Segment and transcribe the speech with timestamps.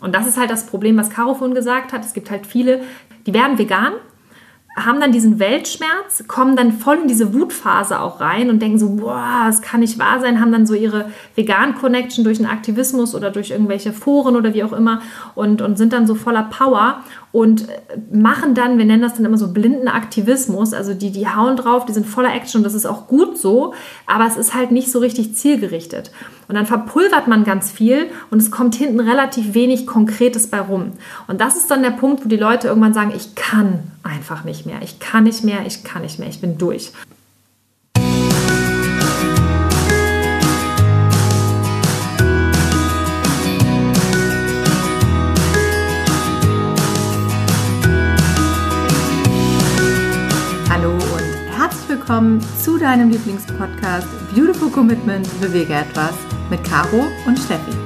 [0.00, 2.04] Und das ist halt das Problem, was Caro vorhin gesagt hat.
[2.04, 2.82] Es gibt halt viele,
[3.26, 3.94] die werden vegan,
[4.84, 8.90] haben dann diesen Weltschmerz, kommen dann voll in diese Wutphase auch rein und denken so,
[8.90, 13.30] boah, das kann nicht wahr sein, haben dann so ihre Vegan-Connection durch den Aktivismus oder
[13.30, 15.00] durch irgendwelche Foren oder wie auch immer
[15.34, 17.66] und, und sind dann so voller Power und
[18.10, 21.84] machen dann, wir nennen das dann immer so blinden Aktivismus, also die, die hauen drauf,
[21.84, 23.74] die sind voller Action und das ist auch gut so,
[24.06, 26.10] aber es ist halt nicht so richtig zielgerichtet.
[26.48, 30.92] Und dann verpulvert man ganz viel und es kommt hinten relativ wenig Konkretes bei rum.
[31.26, 34.64] Und das ist dann der Punkt, wo die Leute irgendwann sagen, ich kann einfach nicht
[34.64, 36.92] mehr, ich kann nicht mehr, ich kann nicht mehr, ich bin durch.
[52.08, 56.14] willkommen zu deinem Lieblingspodcast Beautiful Commitment Bewege etwas
[56.48, 57.76] mit Caro und Steffi.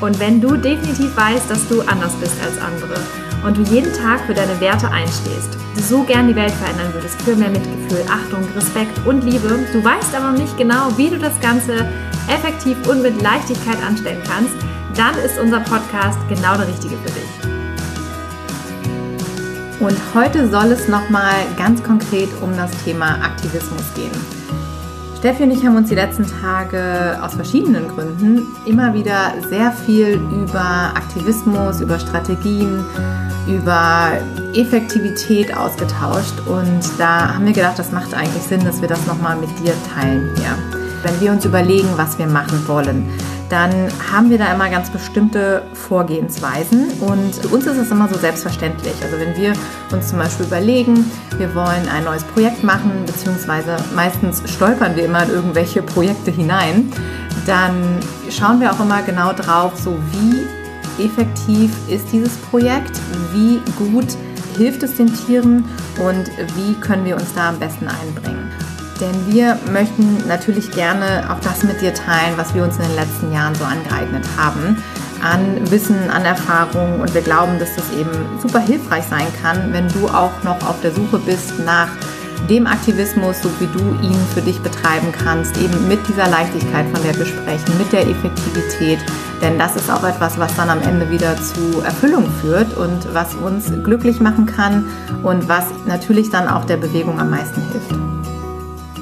[0.00, 2.98] Und wenn du definitiv weißt, dass du anders bist als andere
[3.44, 7.20] und du jeden Tag für deine Werte einstehst, du so gern die Welt verändern würdest
[7.22, 11.38] für mehr Mitgefühl, Achtung, Respekt und Liebe, du weißt aber nicht genau, wie du das
[11.40, 11.88] Ganze
[12.28, 14.54] effektiv und mit Leichtigkeit anstellen kannst,
[14.96, 17.54] dann ist unser Podcast genau der richtige für dich.
[19.80, 24.44] Und heute soll es nochmal ganz konkret um das Thema Aktivismus gehen.
[25.18, 30.20] Steffi und ich haben uns die letzten Tage aus verschiedenen Gründen immer wieder sehr viel
[30.30, 32.84] über Aktivismus, über Strategien,
[33.46, 34.12] über
[34.54, 36.34] Effektivität ausgetauscht.
[36.46, 39.74] Und da haben wir gedacht, das macht eigentlich Sinn, dass wir das nochmal mit dir
[39.94, 40.56] teilen hier.
[41.02, 43.08] Wenn wir uns überlegen, was wir machen wollen,
[43.50, 43.70] dann
[44.10, 48.94] haben wir da immer ganz bestimmte Vorgehensweisen und für uns ist es immer so selbstverständlich.
[49.02, 49.52] Also wenn wir
[49.92, 55.24] uns zum Beispiel überlegen, wir wollen ein neues Projekt machen, beziehungsweise meistens stolpern wir immer
[55.24, 56.90] in irgendwelche Projekte hinein,
[57.46, 57.98] dann
[58.30, 60.63] schauen wir auch immer genau drauf, so wie
[60.98, 63.00] effektiv ist dieses Projekt,
[63.32, 64.16] wie gut
[64.56, 65.64] hilft es den Tieren
[65.98, 68.50] und wie können wir uns da am besten einbringen.
[69.00, 72.94] Denn wir möchten natürlich gerne auch das mit dir teilen, was wir uns in den
[72.94, 74.82] letzten Jahren so angeeignet haben.
[75.20, 77.00] An Wissen, an Erfahrung.
[77.00, 80.80] Und wir glauben, dass das eben super hilfreich sein kann, wenn du auch noch auf
[80.82, 81.88] der Suche bist nach
[82.48, 87.02] dem Aktivismus, so wie du ihn für dich betreiben kannst, eben mit dieser Leichtigkeit, von
[87.02, 88.98] der wir sprechen, mit der Effektivität.
[89.40, 93.34] Denn das ist auch etwas, was dann am Ende wieder zu Erfüllung führt und was
[93.34, 94.86] uns glücklich machen kann
[95.22, 97.94] und was natürlich dann auch der Bewegung am meisten hilft.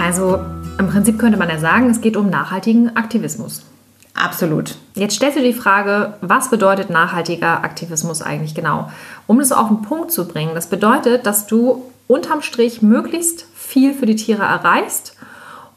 [0.01, 0.41] Also
[0.79, 3.63] im Prinzip könnte man ja sagen, es geht um nachhaltigen Aktivismus.
[4.15, 4.77] Absolut.
[4.95, 8.91] Jetzt stellst du die Frage, was bedeutet nachhaltiger Aktivismus eigentlich genau?
[9.27, 13.95] Um das auf den Punkt zu bringen, das bedeutet, dass du unterm Strich möglichst viel
[13.95, 15.17] für die Tiere erreichst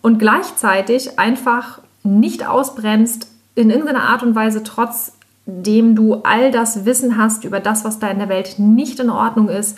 [0.02, 7.18] und gleichzeitig einfach nicht ausbrennst in irgendeiner Art und Weise, trotzdem du all das Wissen
[7.18, 9.78] hast über das, was da in der Welt nicht in Ordnung ist,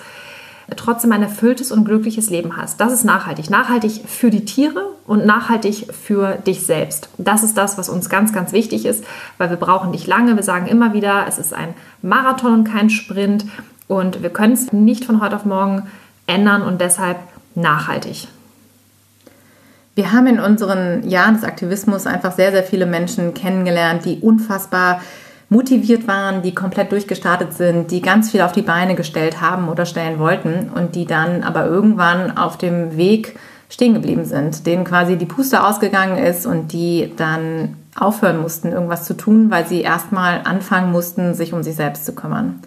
[0.76, 2.82] trotzdem ein erfülltes und glückliches Leben hast.
[2.82, 3.50] Das ist nachhaltig.
[3.50, 7.10] Nachhaltig für die Tiere und nachhaltig für dich selbst.
[7.18, 9.06] Das ist das, was uns ganz, ganz wichtig ist,
[9.38, 10.36] weil wir brauchen nicht lange.
[10.36, 13.46] Wir sagen immer wieder, es ist ein Marathon und kein Sprint
[13.88, 15.84] und wir können es nicht von heute auf morgen
[16.28, 17.18] ändern und deshalb
[17.56, 18.28] nachhaltig.
[19.96, 25.02] Wir haben in unseren Jahren des Aktivismus einfach sehr, sehr viele Menschen kennengelernt, die unfassbar
[25.50, 29.86] motiviert waren, die komplett durchgestartet sind, die ganz viel auf die Beine gestellt haben oder
[29.86, 33.40] stellen wollten und die dann aber irgendwann auf dem Weg
[33.70, 39.06] stehen geblieben sind, denen quasi die Puste ausgegangen ist und die dann aufhören mussten, irgendwas
[39.06, 42.62] zu tun, weil sie erstmal anfangen mussten, sich um sich selbst zu kümmern.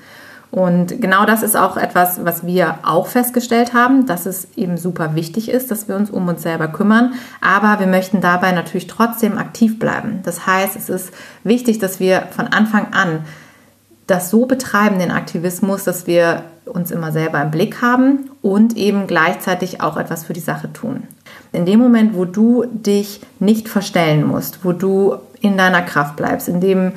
[0.51, 5.15] Und genau das ist auch etwas, was wir auch festgestellt haben, dass es eben super
[5.15, 7.15] wichtig ist, dass wir uns um uns selber kümmern.
[7.41, 10.21] Aber wir möchten dabei natürlich trotzdem aktiv bleiben.
[10.25, 11.13] Das heißt, es ist
[11.45, 13.25] wichtig, dass wir von Anfang an
[14.09, 19.07] das so betreiben, den Aktivismus, dass wir uns immer selber im Blick haben und eben
[19.07, 21.05] gleichzeitig auch etwas für die Sache tun.
[21.53, 26.49] In dem Moment, wo du dich nicht verstellen musst, wo du in deiner Kraft bleibst,
[26.49, 26.93] in dem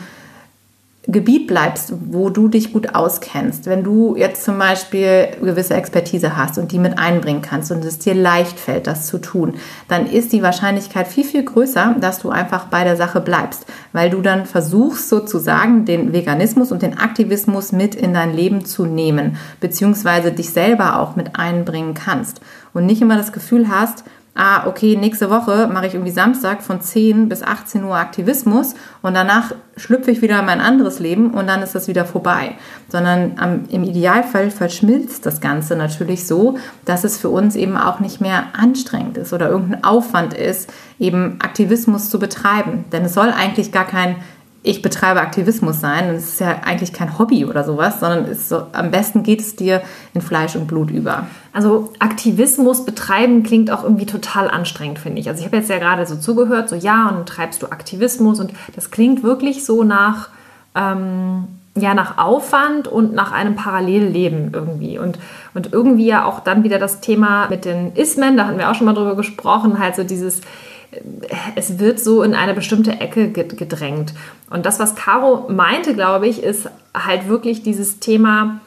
[1.05, 6.57] Gebiet bleibst, wo du dich gut auskennst, wenn du jetzt zum Beispiel gewisse Expertise hast
[6.57, 9.55] und die mit einbringen kannst und es dir leicht fällt, das zu tun,
[9.89, 14.09] dann ist die Wahrscheinlichkeit viel, viel größer, dass du einfach bei der Sache bleibst, weil
[14.11, 19.35] du dann versuchst sozusagen den Veganismus und den Aktivismus mit in dein Leben zu nehmen,
[19.59, 22.39] beziehungsweise dich selber auch mit einbringen kannst
[22.73, 26.81] und nicht immer das Gefühl hast, ah, okay, nächste Woche mache ich irgendwie Samstag von
[26.81, 31.47] 10 bis 18 Uhr Aktivismus und danach schlüpfe ich wieder in mein anderes Leben und
[31.47, 32.55] dann ist das wieder vorbei.
[32.89, 37.99] Sondern am, im Idealfall verschmilzt das Ganze natürlich so, dass es für uns eben auch
[37.99, 42.85] nicht mehr anstrengend ist oder irgendein Aufwand ist, eben Aktivismus zu betreiben.
[42.91, 44.15] Denn es soll eigentlich gar kein
[44.65, 46.09] ich betreibe Aktivismus sein.
[46.15, 49.57] Es ist ja eigentlich kein Hobby oder sowas, sondern ist so, am besten geht es
[49.57, 49.81] dir
[50.13, 51.27] in Fleisch und Blut über.
[51.51, 55.27] Also Aktivismus betreiben klingt auch irgendwie total anstrengend, finde ich.
[55.27, 58.53] Also ich habe jetzt ja gerade so zugehört, so ja, und treibst du Aktivismus und
[58.73, 60.29] das klingt wirklich so nach,
[60.75, 61.43] ähm,
[61.75, 64.97] ja, nach Aufwand und nach einem Parallelleben irgendwie.
[64.97, 65.19] Und,
[65.53, 68.75] und irgendwie ja auch dann wieder das Thema mit den Ismen, da hatten wir auch
[68.75, 70.39] schon mal drüber gesprochen, halt so dieses
[71.55, 74.13] es wird so in eine bestimmte Ecke gedrängt.
[74.49, 78.61] Und das, was Caro meinte, glaube ich, ist halt wirklich dieses Thema,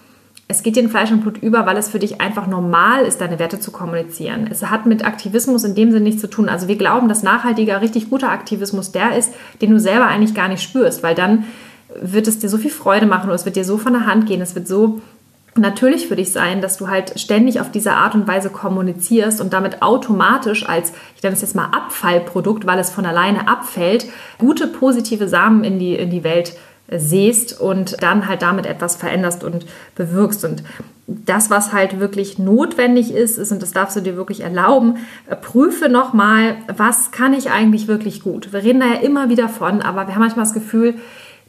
[0.48, 3.20] es geht dir in Fleisch und Blut über, weil es für dich einfach normal ist,
[3.20, 4.48] deine Werte zu kommunizieren.
[4.50, 6.48] Es hat mit Aktivismus in dem Sinne nichts zu tun.
[6.48, 10.48] Also wir glauben, dass nachhaltiger, richtig guter Aktivismus der ist, den du selber eigentlich gar
[10.48, 11.44] nicht spürst, weil dann
[12.00, 14.26] wird es dir so viel Freude machen oder es wird dir so von der Hand
[14.26, 15.00] gehen, es wird so
[15.58, 19.52] natürlich für dich sein, dass du halt ständig auf diese Art und Weise kommunizierst und
[19.52, 24.06] damit automatisch als, ich nenne es jetzt mal Abfallprodukt, weil es von alleine abfällt,
[24.38, 26.56] gute positive Samen in die, in die Welt
[26.90, 29.66] säst und dann halt damit etwas veränderst und
[29.96, 30.44] bewirkst.
[30.44, 30.62] Und
[31.06, 34.96] das, was halt wirklich notwendig ist, ist, und das darfst du dir wirklich erlauben,
[35.42, 38.52] prüfe nochmal, was kann ich eigentlich wirklich gut.
[38.52, 40.94] Wir reden da ja immer wieder von, aber wir haben manchmal das Gefühl,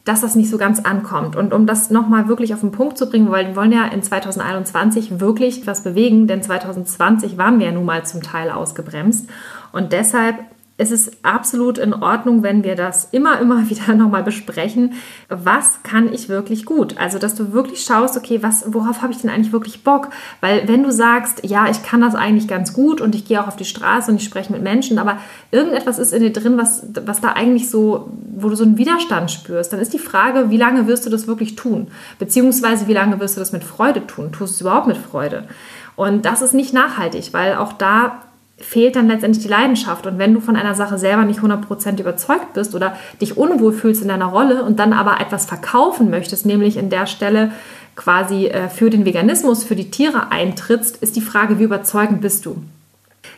[0.08, 1.36] dass das nicht so ganz ankommt.
[1.36, 4.02] Und um das nochmal wirklich auf den Punkt zu bringen, weil wir wollen ja in
[4.02, 9.28] 2021 wirklich was bewegen, denn 2020 waren wir ja nun mal zum Teil ausgebremst.
[9.70, 10.36] Und deshalb
[10.80, 14.94] es ist absolut in Ordnung, wenn wir das immer, immer wieder nochmal besprechen.
[15.28, 16.96] Was kann ich wirklich gut?
[16.98, 20.08] Also, dass du wirklich schaust, okay, was, worauf habe ich denn eigentlich wirklich Bock?
[20.40, 23.48] Weil, wenn du sagst, ja, ich kann das eigentlich ganz gut und ich gehe auch
[23.48, 25.18] auf die Straße und ich spreche mit Menschen, aber
[25.50, 29.32] irgendetwas ist in dir drin, was, was da eigentlich so, wo du so einen Widerstand
[29.32, 31.88] spürst, dann ist die Frage, wie lange wirst du das wirklich tun?
[32.20, 34.30] Beziehungsweise, wie lange wirst du das mit Freude tun?
[34.30, 35.48] Tust du es überhaupt mit Freude?
[35.96, 38.20] Und das ist nicht nachhaltig, weil auch da
[38.60, 40.06] fehlt dann letztendlich die Leidenschaft.
[40.06, 44.02] Und wenn du von einer Sache selber nicht 100% überzeugt bist oder dich unwohl fühlst
[44.02, 47.52] in deiner Rolle und dann aber etwas verkaufen möchtest, nämlich in der Stelle
[47.96, 52.46] quasi äh, für den Veganismus, für die Tiere eintrittst, ist die Frage, wie überzeugend bist
[52.46, 52.62] du?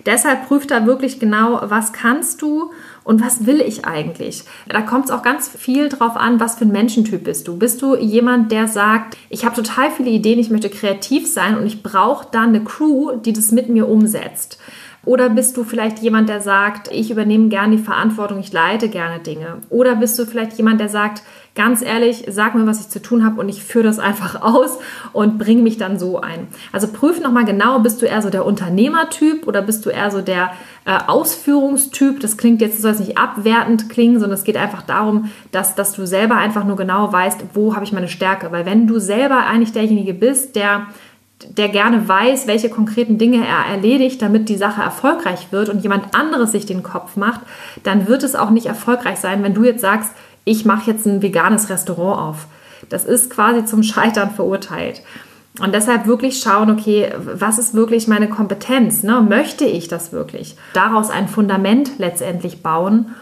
[0.06, 2.70] Deshalb prüf da wirklich genau, was kannst du
[3.05, 4.44] und was will ich eigentlich?
[4.69, 7.56] Da kommt es auch ganz viel drauf an, was für ein Menschentyp bist du.
[7.58, 11.67] Bist du jemand, der sagt, ich habe total viele Ideen, ich möchte kreativ sein und
[11.67, 14.58] ich brauche dann eine Crew, die das mit mir umsetzt?
[15.05, 19.19] Oder bist du vielleicht jemand, der sagt, ich übernehme gerne die Verantwortung, ich leite gerne
[19.20, 19.58] Dinge?
[19.70, 21.23] Oder bist du vielleicht jemand, der sagt,
[21.55, 24.79] ganz ehrlich, sag mir, was ich zu tun habe und ich führe das einfach aus
[25.12, 26.49] und bringe mich dann so ein.
[26.73, 30.20] Also prüf nochmal genau, bist du eher so der Unternehmertyp oder bist du eher so
[30.20, 30.52] der
[30.85, 32.20] äh, Ausführungstyp?
[32.20, 35.93] Das klingt jetzt, soll es nicht abwertend klingen, sondern es geht einfach darum, dass, dass
[35.93, 38.53] du selber einfach nur genau weißt, wo habe ich meine Stärke.
[38.53, 40.87] Weil wenn du selber eigentlich derjenige bist, der
[41.48, 46.14] der gerne weiß, welche konkreten Dinge er erledigt, damit die Sache erfolgreich wird und jemand
[46.14, 47.40] anderes sich den Kopf macht,
[47.82, 50.12] dann wird es auch nicht erfolgreich sein, wenn du jetzt sagst,
[50.44, 52.46] ich mache jetzt ein veganes Restaurant auf.
[52.88, 55.02] Das ist quasi zum Scheitern verurteilt.
[55.60, 59.02] Und deshalb wirklich schauen, okay, was ist wirklich meine Kompetenz?
[59.02, 59.20] Ne?
[59.20, 60.56] Möchte ich das wirklich?
[60.72, 63.14] Daraus ein Fundament letztendlich bauen,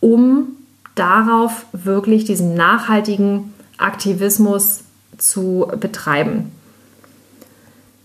[0.00, 0.48] um
[0.94, 4.84] darauf wirklich diesen nachhaltigen Aktivismus
[5.16, 6.52] zu betreiben.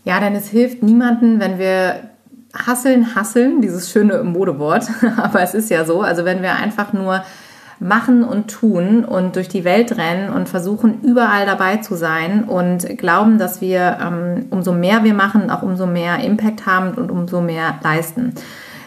[0.07, 2.12] Ja, denn es hilft niemanden, wenn wir
[2.56, 4.88] hasseln, hasseln, dieses schöne Modewort,
[5.18, 7.25] aber es ist ja so, also wenn wir einfach nur
[7.81, 12.98] machen und tun und durch die Welt rennen und versuchen, überall dabei zu sein und
[12.98, 17.41] glauben, dass wir, ähm, umso mehr wir machen, auch umso mehr Impact haben und umso
[17.41, 18.34] mehr leisten.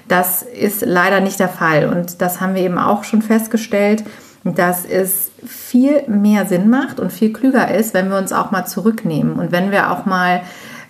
[0.09, 1.87] Das ist leider nicht der Fall.
[1.91, 4.05] Und das haben wir eben auch schon festgestellt,
[4.43, 8.65] dass es viel mehr Sinn macht und viel klüger ist, wenn wir uns auch mal
[8.65, 9.35] zurücknehmen.
[9.35, 10.41] Und wenn wir auch mal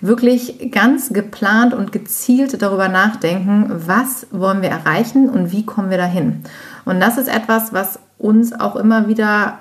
[0.01, 5.99] wirklich ganz geplant und gezielt darüber nachdenken, was wollen wir erreichen und wie kommen wir
[5.99, 6.43] dahin.
[6.85, 9.61] Und das ist etwas, was uns auch immer wieder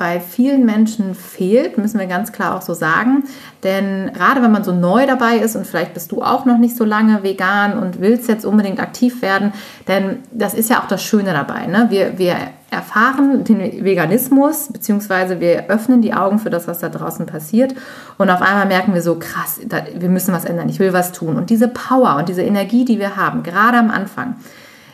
[0.00, 3.24] bei vielen Menschen fehlt, müssen wir ganz klar auch so sagen.
[3.62, 6.74] Denn gerade wenn man so neu dabei ist und vielleicht bist du auch noch nicht
[6.74, 9.52] so lange vegan und willst jetzt unbedingt aktiv werden,
[9.88, 11.66] denn das ist ja auch das Schöne dabei.
[11.66, 11.88] Ne?
[11.90, 12.34] Wir, wir
[12.70, 17.74] erfahren den Veganismus, beziehungsweise wir öffnen die Augen für das, was da draußen passiert.
[18.16, 21.12] Und auf einmal merken wir so, krass, da, wir müssen was ändern, ich will was
[21.12, 21.36] tun.
[21.36, 24.36] Und diese Power und diese Energie, die wir haben, gerade am Anfang,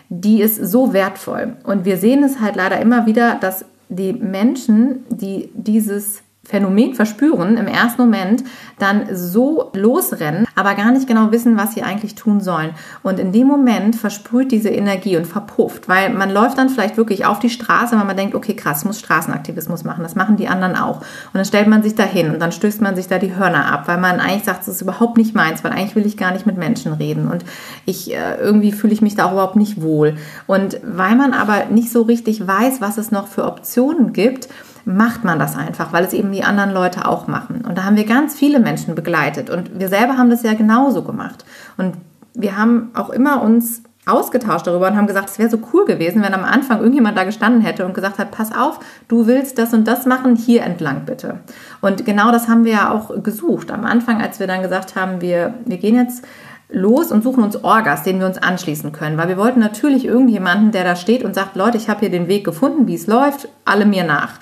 [0.09, 1.59] die ist so wertvoll.
[1.63, 7.57] Und wir sehen es halt leider immer wieder, dass die Menschen, die dieses Phänomen verspüren,
[7.57, 8.45] im ersten Moment
[8.79, 12.71] dann so losrennen, aber gar nicht genau wissen, was sie eigentlich tun sollen.
[13.03, 17.25] Und in dem Moment versprüht diese Energie und verpufft, weil man läuft dann vielleicht wirklich
[17.27, 20.77] auf die Straße, weil man denkt, okay, krass, muss Straßenaktivismus machen, das machen die anderen
[20.77, 20.99] auch.
[20.99, 23.73] Und dann stellt man sich da hin und dann stößt man sich da die Hörner
[23.73, 26.33] ab, weil man eigentlich sagt, das ist überhaupt nicht meins, weil eigentlich will ich gar
[26.33, 27.45] nicht mit Menschen reden und
[27.85, 30.17] ich äh, irgendwie fühle ich mich da auch überhaupt nicht wohl.
[30.47, 34.49] Und weil man aber nicht so richtig weiß, was es noch für Optionen gibt,
[34.87, 37.65] macht man das einfach, weil es eben die anderen Leute auch machen.
[37.69, 41.03] Und da haben wir ganz viele Menschen begleitet und wir selber haben das ja genauso
[41.03, 41.45] gemacht.
[41.77, 41.97] Und
[42.35, 46.23] wir haben auch immer uns ausgetauscht darüber und haben gesagt, es wäre so cool gewesen,
[46.23, 48.79] wenn am Anfang irgendjemand da gestanden hätte und gesagt hat, pass auf,
[49.09, 51.41] du willst das und das machen, hier entlang bitte.
[51.81, 53.73] Und genau das haben wir ja auch gesucht.
[53.73, 56.25] Am Anfang, als wir dann gesagt haben, wir, wir gehen jetzt
[56.71, 60.71] los und suchen uns Orgas, denen wir uns anschließen können, weil wir wollten natürlich irgendjemanden,
[60.71, 63.49] der da steht und sagt, Leute, ich habe hier den Weg gefunden, wie es läuft,
[63.65, 64.35] alle mir nach.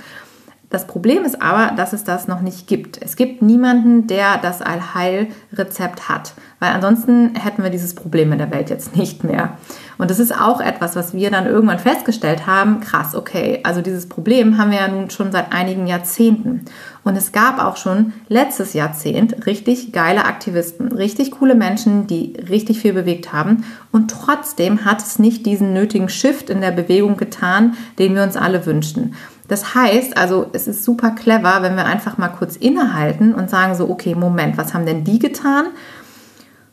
[0.70, 3.00] Das Problem ist aber, dass es das noch nicht gibt.
[3.00, 8.50] Es gibt niemanden, der das Allheilrezept hat, weil ansonsten hätten wir dieses Problem in der
[8.50, 9.56] Welt jetzt nicht mehr.
[9.98, 14.08] Und das ist auch etwas, was wir dann irgendwann festgestellt haben, krass, okay, also dieses
[14.08, 16.64] Problem haben wir ja nun schon seit einigen Jahrzehnten.
[17.04, 22.80] Und es gab auch schon letztes Jahrzehnt richtig geile Aktivisten, richtig coole Menschen, die richtig
[22.80, 23.64] viel bewegt haben.
[23.92, 28.36] Und trotzdem hat es nicht diesen nötigen Shift in der Bewegung getan, den wir uns
[28.36, 29.14] alle wünschten.
[29.48, 33.74] Das heißt, also es ist super clever, wenn wir einfach mal kurz innehalten und sagen
[33.74, 35.66] so, okay, Moment, was haben denn die getan?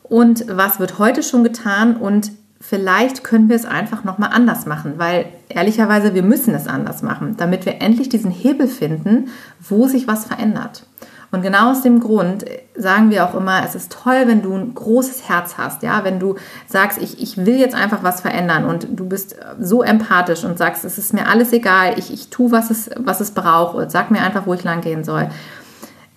[0.02, 1.96] Und was wird heute schon getan?
[1.96, 7.02] Und vielleicht können wir es einfach nochmal anders machen, weil ehrlicherweise wir müssen es anders
[7.02, 9.28] machen, damit wir endlich diesen Hebel finden,
[9.60, 10.86] wo sich was verändert.
[11.32, 12.44] Und genau aus dem Grund
[12.76, 16.20] sagen wir auch immer, es ist toll, wenn du ein großes Herz hast, ja, wenn
[16.20, 16.36] du
[16.68, 20.84] sagst, ich, ich will jetzt einfach was verändern und du bist so empathisch und sagst,
[20.84, 24.10] es ist mir alles egal, ich, ich tue, was es, was es braucht und sag
[24.10, 25.28] mir einfach, wo ich lang gehen soll.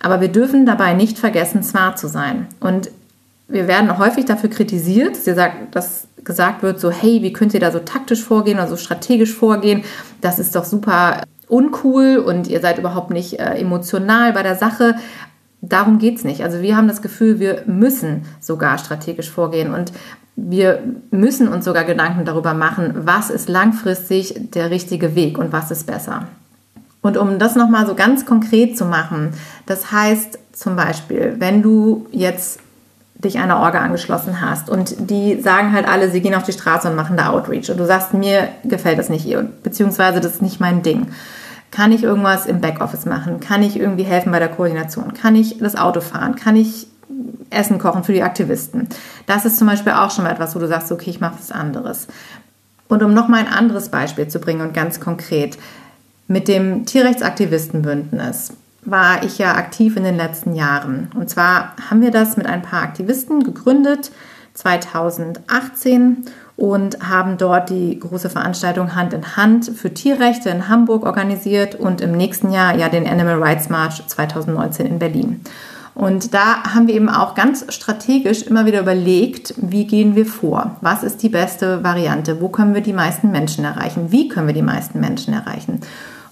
[0.00, 2.46] Aber wir dürfen dabei nicht vergessen, smart zu sein.
[2.60, 2.90] Und
[3.48, 5.16] wir werden häufig dafür kritisiert,
[5.72, 9.32] dass gesagt wird, so, hey, wie könnt ihr da so taktisch vorgehen oder so strategisch
[9.32, 9.84] vorgehen?
[10.20, 14.96] Das ist doch super uncool und ihr seid überhaupt nicht äh, emotional bei der Sache.
[15.62, 16.42] Darum geht es nicht.
[16.42, 19.92] Also wir haben das Gefühl, wir müssen sogar strategisch vorgehen und
[20.36, 25.70] wir müssen uns sogar Gedanken darüber machen, was ist langfristig der richtige Weg und was
[25.70, 26.28] ist besser.
[27.00, 29.30] Und um das nochmal so ganz konkret zu machen,
[29.64, 32.60] das heißt zum Beispiel, wenn du jetzt
[33.18, 36.88] dich einer Orga angeschlossen hast und die sagen halt alle, sie gehen auf die Straße
[36.88, 39.26] und machen da Outreach und du sagst, mir gefällt das nicht,
[39.62, 41.08] beziehungsweise das ist nicht mein Ding.
[41.70, 43.40] Kann ich irgendwas im Backoffice machen?
[43.40, 45.14] Kann ich irgendwie helfen bei der Koordination?
[45.14, 46.36] Kann ich das Auto fahren?
[46.36, 46.86] Kann ich
[47.50, 48.88] Essen kochen für die Aktivisten?
[49.26, 51.52] Das ist zum Beispiel auch schon mal etwas, wo du sagst, okay, ich mache was
[51.52, 52.06] anderes.
[52.88, 55.58] Und um noch mal ein anderes Beispiel zu bringen und ganz konkret,
[56.28, 58.52] mit dem Tierrechtsaktivistenbündnis
[58.86, 61.10] war ich ja aktiv in den letzten Jahren.
[61.14, 64.10] Und zwar haben wir das mit ein paar Aktivisten gegründet
[64.54, 66.24] 2018
[66.56, 72.00] und haben dort die große Veranstaltung Hand in Hand für Tierrechte in Hamburg organisiert und
[72.00, 75.40] im nächsten Jahr ja den Animal Rights March 2019 in Berlin.
[75.94, 80.76] Und da haben wir eben auch ganz strategisch immer wieder überlegt, wie gehen wir vor?
[80.82, 82.40] Was ist die beste Variante?
[82.42, 84.12] Wo können wir die meisten Menschen erreichen?
[84.12, 85.80] Wie können wir die meisten Menschen erreichen?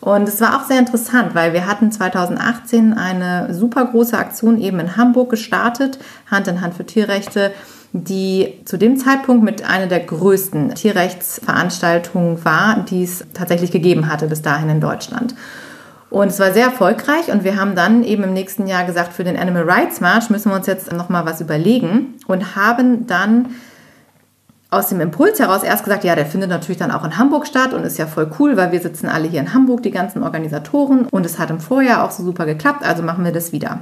[0.04, 4.78] Und es war auch sehr interessant, weil wir hatten 2018 eine super große Aktion eben
[4.78, 5.98] in Hamburg gestartet,
[6.30, 7.52] Hand in Hand für Tierrechte,
[7.94, 14.26] die zu dem Zeitpunkt mit einer der größten Tierrechtsveranstaltungen war, die es tatsächlich gegeben hatte
[14.26, 15.34] bis dahin in Deutschland.
[16.10, 19.24] Und es war sehr erfolgreich und wir haben dann eben im nächsten Jahr gesagt, für
[19.24, 23.54] den Animal Rights March müssen wir uns jetzt nochmal was überlegen und haben dann
[24.74, 27.72] aus dem Impuls heraus erst gesagt, ja, der findet natürlich dann auch in Hamburg statt
[27.72, 31.06] und ist ja voll cool, weil wir sitzen alle hier in Hamburg, die ganzen Organisatoren
[31.10, 33.80] und es hat im Vorjahr auch so super geklappt, also machen wir das wieder.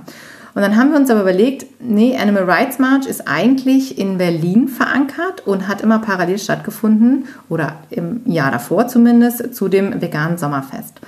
[0.54, 4.68] Und dann haben wir uns aber überlegt, nee, Animal Rights March ist eigentlich in Berlin
[4.68, 11.00] verankert und hat immer parallel stattgefunden oder im Jahr davor zumindest zu dem veganen Sommerfest.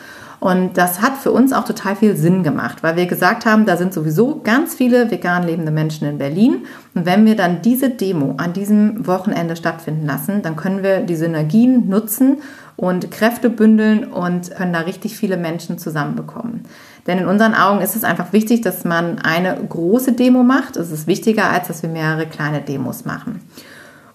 [0.44, 3.78] Und das hat für uns auch total viel Sinn gemacht, weil wir gesagt haben, da
[3.78, 6.66] sind sowieso ganz viele vegan lebende Menschen in Berlin.
[6.94, 11.16] Und wenn wir dann diese Demo an diesem Wochenende stattfinden lassen, dann können wir die
[11.16, 12.42] Synergien nutzen
[12.76, 16.62] und Kräfte bündeln und können da richtig viele Menschen zusammenbekommen.
[17.06, 20.76] Denn in unseren Augen ist es einfach wichtig, dass man eine große Demo macht.
[20.76, 23.40] Es ist wichtiger, als dass wir mehrere kleine Demos machen.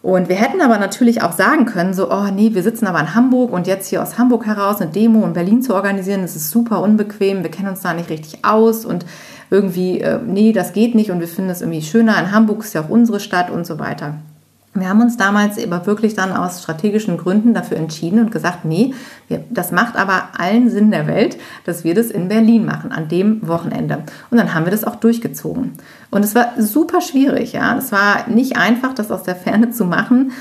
[0.02, 3.16] Und wir hätten aber natürlich auch sagen können, so, oh nee, wir sitzen aber in
[3.16, 6.52] Hamburg und jetzt hier aus Hamburg heraus eine Demo in Berlin zu organisieren, das ist
[6.52, 9.06] super unbequem, wir kennen uns da nicht richtig aus und
[9.50, 12.74] irgendwie, äh, nee, das geht nicht und wir finden es irgendwie schöner, in Hamburg ist
[12.74, 14.14] ja auch unsere Stadt und so weiter.
[14.76, 18.94] Wir haben uns damals aber wirklich dann aus strategischen Gründen dafür entschieden und gesagt, nee,
[19.28, 23.08] wir, das macht aber allen Sinn der Welt, dass wir das in Berlin machen, an
[23.08, 24.04] dem Wochenende.
[24.30, 25.74] Und dann haben wir das auch durchgezogen.
[26.12, 27.76] Und es war super schwierig, ja.
[27.78, 30.34] Es war nicht einfach, das aus der Ferne zu machen.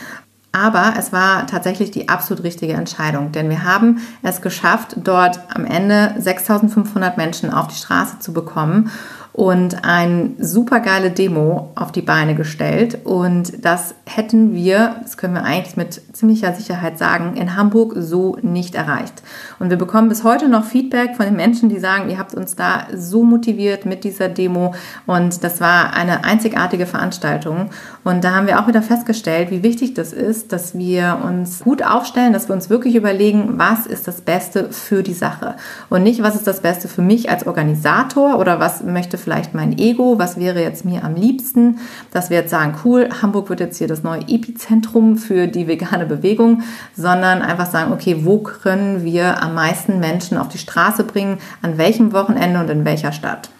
[0.53, 5.65] Aber es war tatsächlich die absolut richtige Entscheidung, denn wir haben es geschafft, dort am
[5.65, 8.91] Ende 6500 Menschen auf die Straße zu bekommen
[9.39, 12.99] und eine super geile Demo auf die Beine gestellt.
[13.05, 18.37] Und das hätten wir, das können wir eigentlich mit ziemlicher Sicherheit sagen, in Hamburg so
[18.43, 19.23] nicht erreicht.
[19.61, 22.57] Und wir bekommen bis heute noch Feedback von den Menschen, die sagen, ihr habt uns
[22.57, 24.75] da so motiviert mit dieser Demo.
[25.07, 27.71] Und das war eine einzigartige Veranstaltung.
[28.03, 31.87] Und da haben wir auch wieder festgestellt, wie wichtig das ist, dass wir uns gut
[31.87, 35.55] aufstellen, dass wir uns wirklich überlegen, was ist das Beste für die Sache.
[35.91, 39.79] Und nicht, was ist das Beste für mich als Organisator oder was möchte vielleicht mein
[39.79, 41.79] Ego, was wäre jetzt mir am liebsten,
[42.11, 46.07] dass wir jetzt sagen, cool, Hamburg wird jetzt hier das neue Epizentrum für die vegane
[46.07, 46.63] Bewegung,
[46.97, 51.79] sondern einfach sagen, okay, wo können wir am meisten Menschen auf die Straße bringen, an
[51.79, 53.51] welchem Wochenende und in welcher Stadt.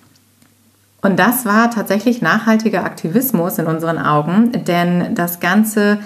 [1.01, 6.01] Und das war tatsächlich nachhaltiger Aktivismus in unseren Augen, denn das Ganze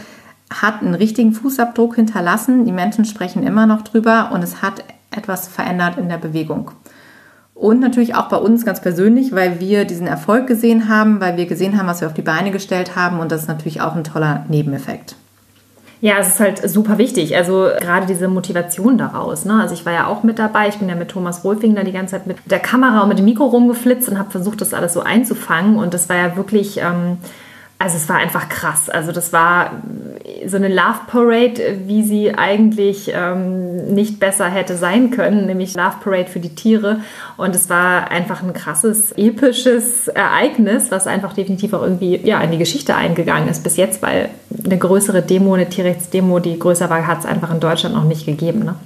[0.52, 2.66] hat einen richtigen Fußabdruck hinterlassen.
[2.66, 6.73] Die Menschen sprechen immer noch drüber und es hat etwas verändert in der Bewegung.
[7.55, 11.47] Und natürlich auch bei uns ganz persönlich, weil wir diesen Erfolg gesehen haben, weil wir
[11.47, 13.21] gesehen haben, was wir auf die Beine gestellt haben.
[13.21, 15.17] Und das ist natürlich auch ein toller Nebeneffekt.
[16.01, 17.37] Ja, es ist halt super wichtig.
[17.37, 19.45] Also gerade diese Motivation daraus.
[19.45, 19.61] Ne?
[19.61, 20.69] Also ich war ja auch mit dabei.
[20.69, 23.19] Ich bin ja mit Thomas Rolfing da die ganze Zeit mit der Kamera und mit
[23.19, 25.77] dem Mikro rumgeflitzt und habe versucht, das alles so einzufangen.
[25.77, 26.79] Und das war ja wirklich.
[26.79, 27.19] Ähm,
[27.83, 28.89] also es war einfach krass.
[28.89, 29.73] Also das war
[30.47, 35.97] so eine Love Parade, wie sie eigentlich ähm, nicht besser hätte sein können, nämlich Love
[36.01, 37.01] Parade für die Tiere.
[37.37, 42.53] Und es war einfach ein krasses, episches Ereignis, was einfach definitiv auch irgendwie ja, in
[42.53, 44.29] die Geschichte eingegangen ist bis jetzt, weil
[44.65, 48.27] eine größere Demo, eine Tierrechtsdemo, die größer war, hat es einfach in Deutschland noch nicht
[48.27, 48.61] gegeben.
[48.61, 48.77] Ne?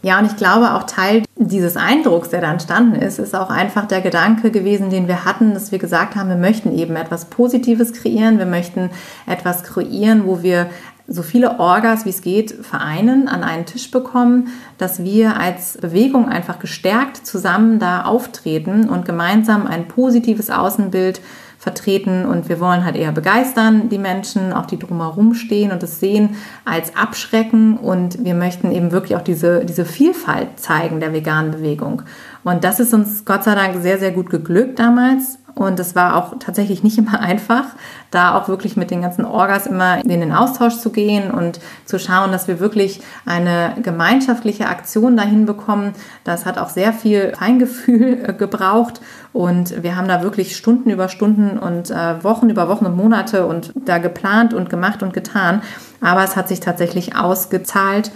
[0.00, 3.86] Ja, und ich glaube, auch Teil dieses Eindrucks, der da entstanden ist, ist auch einfach
[3.86, 7.92] der Gedanke gewesen, den wir hatten, dass wir gesagt haben, wir möchten eben etwas Positives
[7.92, 8.90] kreieren, wir möchten
[9.26, 10.70] etwas kreieren, wo wir
[11.08, 16.28] so viele Orgas, wie es geht, vereinen, an einen Tisch bekommen, dass wir als Bewegung
[16.28, 21.20] einfach gestärkt zusammen da auftreten und gemeinsam ein positives Außenbild
[21.66, 25.98] vertreten und wir wollen halt eher begeistern, die Menschen, auch die drumherum stehen und es
[25.98, 31.50] sehen als abschrecken und wir möchten eben wirklich auch diese, diese Vielfalt zeigen der veganen
[31.50, 32.02] Bewegung.
[32.44, 35.40] Und das ist uns Gott sei Dank sehr, sehr gut geglückt damals.
[35.56, 37.64] Und es war auch tatsächlich nicht immer einfach,
[38.10, 41.98] da auch wirklich mit den ganzen Orgas immer in den Austausch zu gehen und zu
[41.98, 45.94] schauen, dass wir wirklich eine gemeinschaftliche Aktion dahin bekommen.
[46.24, 49.00] Das hat auch sehr viel Feingefühl äh, gebraucht.
[49.32, 53.46] Und wir haben da wirklich Stunden über Stunden und äh, Wochen über Wochen und Monate
[53.46, 55.62] und da geplant und gemacht und getan.
[56.00, 58.12] Aber es hat sich tatsächlich ausgezahlt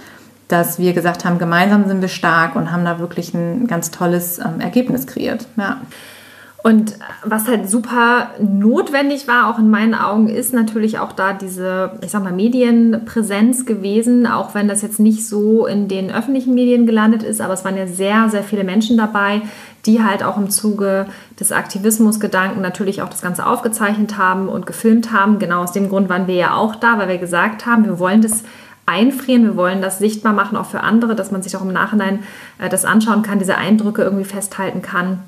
[0.49, 4.41] dass wir gesagt haben, gemeinsam sind wir stark und haben da wirklich ein ganz tolles
[4.41, 5.47] ähm, Ergebnis kreiert.
[5.57, 5.81] Ja.
[6.63, 6.95] Und
[7.25, 12.11] was halt super notwendig war, auch in meinen Augen, ist natürlich auch da diese, ich
[12.11, 17.23] sag mal, Medienpräsenz gewesen, auch wenn das jetzt nicht so in den öffentlichen Medien gelandet
[17.23, 19.41] ist, aber es waren ja sehr, sehr viele Menschen dabei,
[19.87, 21.07] die halt auch im Zuge
[21.39, 25.39] des Aktivismusgedanken natürlich auch das Ganze aufgezeichnet haben und gefilmt haben.
[25.39, 28.21] Genau aus dem Grund waren wir ja auch da, weil wir gesagt haben, wir wollen
[28.21, 28.45] das
[28.85, 32.19] einfrieren, wir wollen das sichtbar machen, auch für andere, dass man sich auch im Nachhinein
[32.59, 35.21] äh, das anschauen kann, diese Eindrücke irgendwie festhalten kann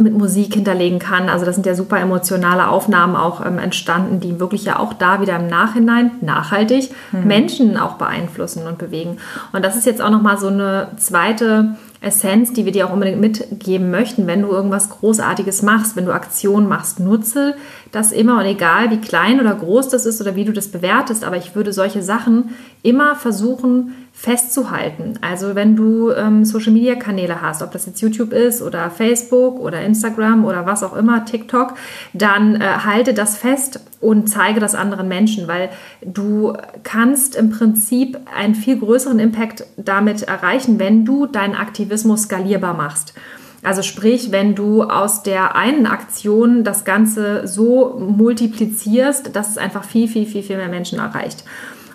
[0.00, 1.28] mit Musik hinterlegen kann.
[1.28, 5.20] Also das sind ja super emotionale Aufnahmen auch ähm, entstanden, die wirklich ja auch da
[5.20, 7.26] wieder im Nachhinein nachhaltig mhm.
[7.26, 9.18] Menschen auch beeinflussen und bewegen.
[9.52, 13.20] Und das ist jetzt auch nochmal so eine zweite Essenz, die wir dir auch unbedingt
[13.20, 17.56] mitgeben möchten, wenn du irgendwas Großartiges machst, wenn du Aktionen machst, nutze
[17.92, 21.24] das immer und egal wie klein oder groß das ist oder wie du das bewertest,
[21.24, 22.50] aber ich würde solche Sachen
[22.82, 25.14] immer versuchen festzuhalten.
[25.20, 30.44] Also wenn du ähm, Social-Media-Kanäle hast, ob das jetzt YouTube ist oder Facebook oder Instagram
[30.44, 31.74] oder was auch immer, TikTok,
[32.12, 35.70] dann äh, halte das fest und zeige das anderen Menschen, weil
[36.02, 42.74] du kannst im Prinzip einen viel größeren Impact damit erreichen, wenn du deinen Aktivismus skalierbar
[42.74, 43.14] machst.
[43.62, 49.84] Also sprich, wenn du aus der einen Aktion das Ganze so multiplizierst, dass es einfach
[49.84, 51.44] viel, viel, viel, viel mehr Menschen erreicht.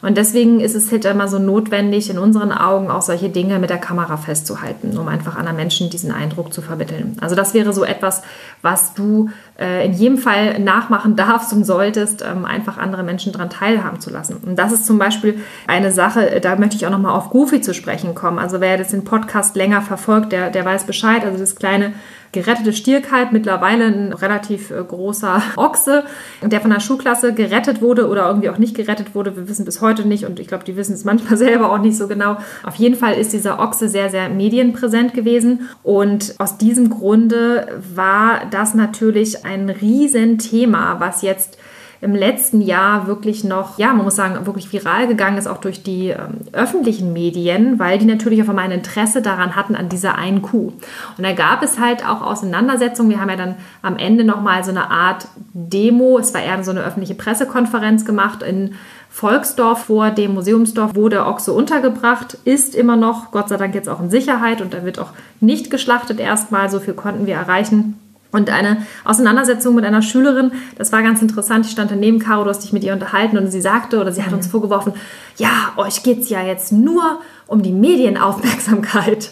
[0.03, 3.69] Und deswegen ist es halt immer so notwendig, in unseren Augen auch solche Dinge mit
[3.69, 7.15] der Kamera festzuhalten, um einfach anderen Menschen diesen Eindruck zu vermitteln.
[7.21, 8.21] Also das wäre so etwas,
[8.61, 13.49] was du äh, in jedem Fall nachmachen darfst und solltest, ähm, einfach andere Menschen daran
[13.49, 14.37] teilhaben zu lassen.
[14.45, 17.73] Und das ist zum Beispiel eine Sache, da möchte ich auch nochmal auf Goofy zu
[17.73, 18.39] sprechen kommen.
[18.39, 21.23] Also wer jetzt den Podcast länger verfolgt, der, der weiß Bescheid.
[21.23, 21.93] Also das kleine
[22.33, 26.03] gerettete Stierkalb, mittlerweile ein relativ äh, großer Ochse,
[26.41, 29.37] der von der Schulklasse gerettet wurde oder irgendwie auch nicht gerettet wurde.
[29.37, 31.95] Wir wissen bis heute nicht und ich glaube, die wissen es manchmal selber auch nicht
[31.95, 32.37] so genau.
[32.63, 38.41] Auf jeden Fall ist dieser Ochse sehr, sehr medienpräsent gewesen und aus diesem Grunde war
[38.51, 41.57] das natürlich ein Riesenthema, was jetzt
[42.03, 45.83] im letzten Jahr wirklich noch, ja, man muss sagen, wirklich viral gegangen ist, auch durch
[45.83, 50.15] die ähm, öffentlichen Medien, weil die natürlich auf einmal ein Interesse daran hatten, an dieser
[50.15, 50.73] einen Kuh.
[51.17, 53.09] Und da gab es halt auch Auseinandersetzungen.
[53.09, 56.71] Wir haben ja dann am Ende nochmal so eine Art Demo, es war eher so
[56.71, 58.75] eine öffentliche Pressekonferenz gemacht in
[59.09, 63.87] Volksdorf vor dem Museumsdorf, wo der Ochse untergebracht ist, immer noch, Gott sei Dank jetzt
[63.87, 67.97] auch in Sicherheit und er wird auch nicht geschlachtet erstmal, so viel konnten wir erreichen.
[68.33, 71.67] Und eine Auseinandersetzung mit einer Schülerin, das war ganz interessant.
[71.67, 74.23] Ich stand daneben, Caro, du hast dich mit ihr unterhalten und sie sagte oder sie
[74.23, 74.51] hat uns mhm.
[74.51, 74.93] vorgeworfen,
[75.37, 79.31] ja, euch geht es ja jetzt nur um die Medienaufmerksamkeit.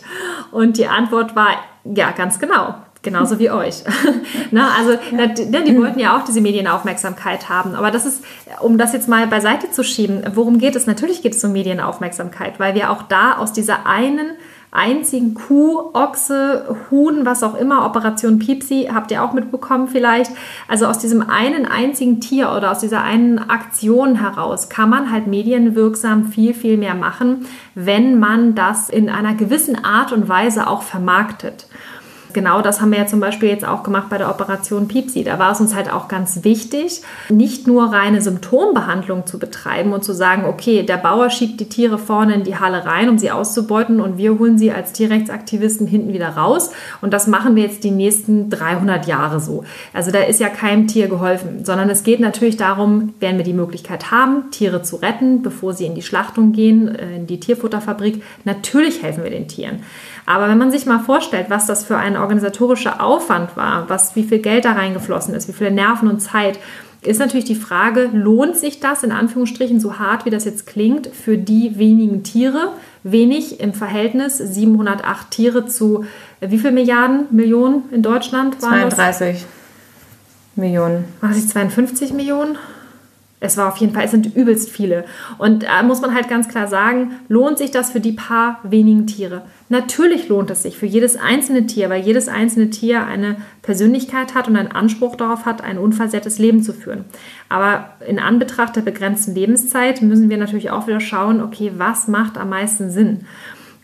[0.52, 1.50] Und die Antwort war,
[1.84, 2.76] ja, ganz genau.
[3.04, 3.84] Genauso wie euch.
[4.52, 5.26] Na, also ja.
[5.26, 7.74] die, die wollten ja auch diese Medienaufmerksamkeit haben.
[7.74, 8.24] Aber das ist,
[8.60, 10.86] um das jetzt mal beiseite zu schieben, worum geht es?
[10.86, 14.34] Natürlich geht es um Medienaufmerksamkeit, weil wir auch da aus dieser einen
[14.72, 20.32] einzigen Kuh, Ochse, Huhn, was auch immer, Operation Piepsi, habt ihr auch mitbekommen vielleicht.
[20.70, 25.28] Also aus diesem einen einzigen Tier oder aus dieser einen Aktion heraus kann man halt
[25.28, 30.84] medienwirksam viel, viel mehr machen, wenn man das in einer gewissen Art und Weise auch
[30.84, 31.68] vermarktet
[32.34, 35.24] genau das haben wir ja zum Beispiel jetzt auch gemacht bei der Operation Piepsi.
[35.24, 40.04] Da war es uns halt auch ganz wichtig, nicht nur reine Symptombehandlung zu betreiben und
[40.04, 43.32] zu sagen, okay, der Bauer schiebt die Tiere vorne in die Halle rein, um sie
[43.32, 46.72] auszubeuten und wir holen sie als Tierrechtsaktivisten hinten wieder raus.
[47.02, 49.63] Und das machen wir jetzt die nächsten 300 Jahre so.
[49.94, 53.54] Also da ist ja keinem Tier geholfen, sondern es geht natürlich darum, werden wir die
[53.54, 58.24] Möglichkeit haben, Tiere zu retten, bevor sie in die Schlachtung gehen, äh, in die Tierfutterfabrik.
[58.46, 59.80] Natürlich helfen wir den Tieren.
[60.26, 64.24] Aber wenn man sich mal vorstellt, was das für ein organisatorischer Aufwand war, was, wie
[64.24, 66.60] viel Geld da reingeflossen ist, wie viele Nerven und Zeit,
[67.04, 71.08] ist natürlich die Frage, lohnt sich das in Anführungsstrichen, so hart wie das jetzt klingt,
[71.08, 72.74] für die wenigen Tiere?
[73.04, 76.06] Wenig im Verhältnis, 708 Tiere zu
[76.40, 79.46] wie viel Milliarden, Millionen in Deutschland waren 32 das?
[80.56, 81.06] Millionen.
[81.22, 82.58] War das 52 Millionen?
[83.40, 85.06] Es war auf jeden Fall, es sind übelst viele.
[85.40, 89.08] Und da muss man halt ganz klar sagen, lohnt sich das für die paar wenigen
[89.08, 89.42] Tiere?
[89.72, 94.50] Natürlich lohnt es sich für jedes einzelne Tier, weil jedes einzelne Tier eine Persönlichkeit hat
[94.50, 97.06] und einen Anspruch darauf hat, ein unversehrtes Leben zu führen.
[97.48, 102.38] Aber in Anbetracht der begrenzten Lebenszeit müssen wir natürlich auch wieder schauen, okay, was macht
[102.38, 103.26] am meisten Sinn?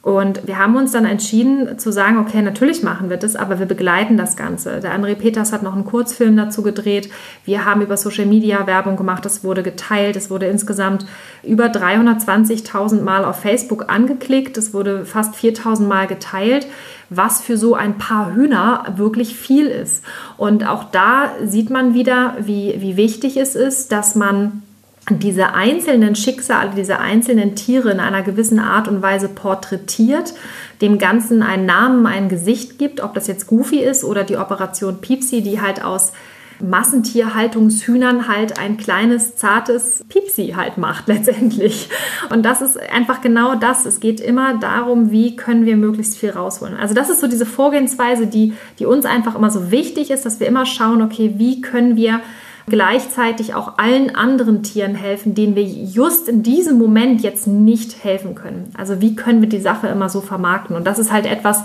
[0.04, 3.66] Und wir haben uns dann entschieden zu sagen, okay, natürlich machen wir das, aber wir
[3.66, 4.80] begleiten das Ganze.
[4.80, 7.10] Der André Peters hat noch einen Kurzfilm dazu gedreht.
[7.44, 9.26] Wir haben über Social Media Werbung gemacht.
[9.26, 10.16] Das wurde geteilt.
[10.16, 11.06] Es wurde insgesamt
[11.44, 14.58] über 320.000 Mal auf Facebook angeklickt.
[14.58, 16.68] Es wurde fast 4.000 Mal geteilt
[17.10, 20.04] was für so ein paar Hühner wirklich viel ist.
[20.36, 24.64] Und auch da sieht man wieder, wie, wie wichtig es ist, dass man
[25.10, 30.34] diese einzelnen Schicksale, diese einzelnen Tiere in einer gewissen Art und Weise porträtiert,
[30.82, 35.00] dem Ganzen einen Namen, ein Gesicht gibt, ob das jetzt Goofy ist oder die Operation
[35.00, 36.12] Piepsi, die halt aus
[36.60, 41.90] Massentierhaltungshühnern halt ein kleines, zartes Piepsi halt macht letztendlich.
[42.30, 43.86] Und das ist einfach genau das.
[43.86, 46.76] Es geht immer darum, wie können wir möglichst viel rausholen.
[46.76, 50.40] Also das ist so diese Vorgehensweise, die, die uns einfach immer so wichtig ist, dass
[50.40, 52.22] wir immer schauen, okay, wie können wir
[52.70, 58.36] gleichzeitig auch allen anderen Tieren helfen, denen wir just in diesem Moment jetzt nicht helfen
[58.36, 58.72] können.
[58.78, 60.76] Also wie können wir die Sache immer so vermarkten?
[60.76, 61.64] Und das ist halt etwas,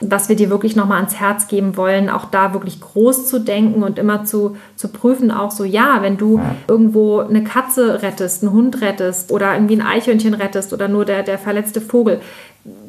[0.00, 3.82] was wir dir wirklich nochmal ans Herz geben wollen, auch da wirklich groß zu denken
[3.82, 8.52] und immer zu, zu prüfen, auch so, ja, wenn du irgendwo eine Katze rettest, einen
[8.52, 12.20] Hund rettest oder irgendwie ein Eichhörnchen rettest oder nur der, der verletzte Vogel,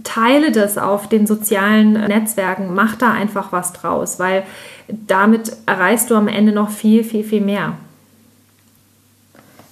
[0.03, 4.43] teile das auf den sozialen Netzwerken, mach da einfach was draus, weil
[4.88, 7.73] damit erreichst du am Ende noch viel, viel, viel mehr.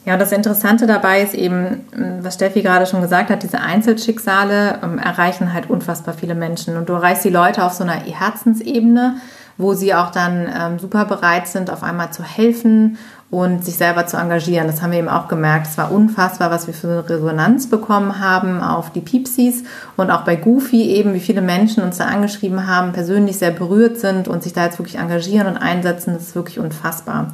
[0.05, 1.81] Ja, das Interessante dabei ist eben,
[2.21, 6.77] was Steffi gerade schon gesagt hat, diese Einzelschicksale ähm, erreichen halt unfassbar viele Menschen.
[6.77, 9.17] Und du erreichst die Leute auf so einer Herzensebene,
[9.57, 12.97] wo sie auch dann ähm, super bereit sind, auf einmal zu helfen
[13.31, 14.67] und sich selber zu engagieren.
[14.67, 15.67] Das haben wir eben auch gemerkt.
[15.67, 19.63] Es war unfassbar, was wir für eine Resonanz bekommen haben auf die Piepsis
[19.97, 23.97] und auch bei Goofy eben, wie viele Menschen uns da angeschrieben haben, persönlich sehr berührt
[23.97, 26.13] sind und sich da jetzt wirklich engagieren und einsetzen.
[26.13, 27.27] Das ist wirklich unfassbar.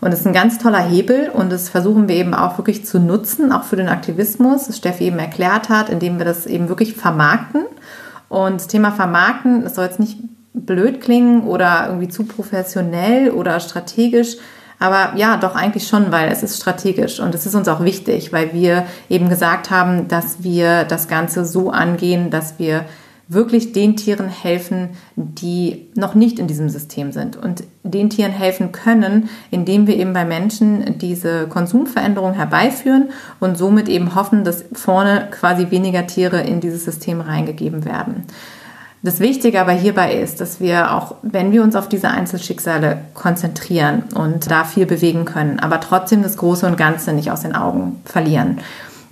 [0.00, 2.98] Und es ist ein ganz toller Hebel und das versuchen wir eben auch wirklich zu
[2.98, 6.94] nutzen, auch für den Aktivismus, das Steffi eben erklärt hat, indem wir das eben wirklich
[6.94, 7.64] vermarkten.
[8.28, 10.18] Und das Thema Vermarkten, das soll jetzt nicht
[10.52, 14.36] blöd klingen oder irgendwie zu professionell oder strategisch,
[14.78, 18.32] aber ja, doch eigentlich schon, weil es ist strategisch und es ist uns auch wichtig,
[18.32, 22.84] weil wir eben gesagt haben, dass wir das Ganze so angehen, dass wir
[23.26, 28.72] wirklich den Tieren helfen, die noch nicht in diesem System sind und den Tieren helfen
[28.72, 33.10] können, indem wir eben bei Menschen diese Konsumveränderung herbeiführen
[33.40, 38.24] und somit eben hoffen, dass vorne quasi weniger Tiere in dieses System reingegeben werden.
[39.04, 44.04] Das Wichtige aber hierbei ist, dass wir auch, wenn wir uns auf diese Einzelschicksale konzentrieren
[44.14, 48.00] und da viel bewegen können, aber trotzdem das Große und Ganze nicht aus den Augen
[48.06, 48.60] verlieren.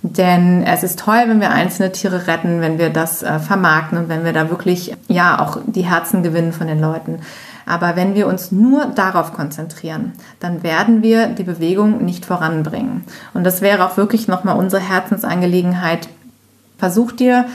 [0.01, 4.09] Denn es ist toll, wenn wir einzelne Tiere retten, wenn wir das äh, vermarkten und
[4.09, 7.19] wenn wir da wirklich, ja, auch die Herzen gewinnen von den Leuten.
[7.67, 13.03] Aber wenn wir uns nur darauf konzentrieren, dann werden wir die Bewegung nicht voranbringen.
[13.35, 16.09] Und das wäre auch wirklich nochmal unsere Herzensangelegenheit,
[16.77, 17.45] Versuch dir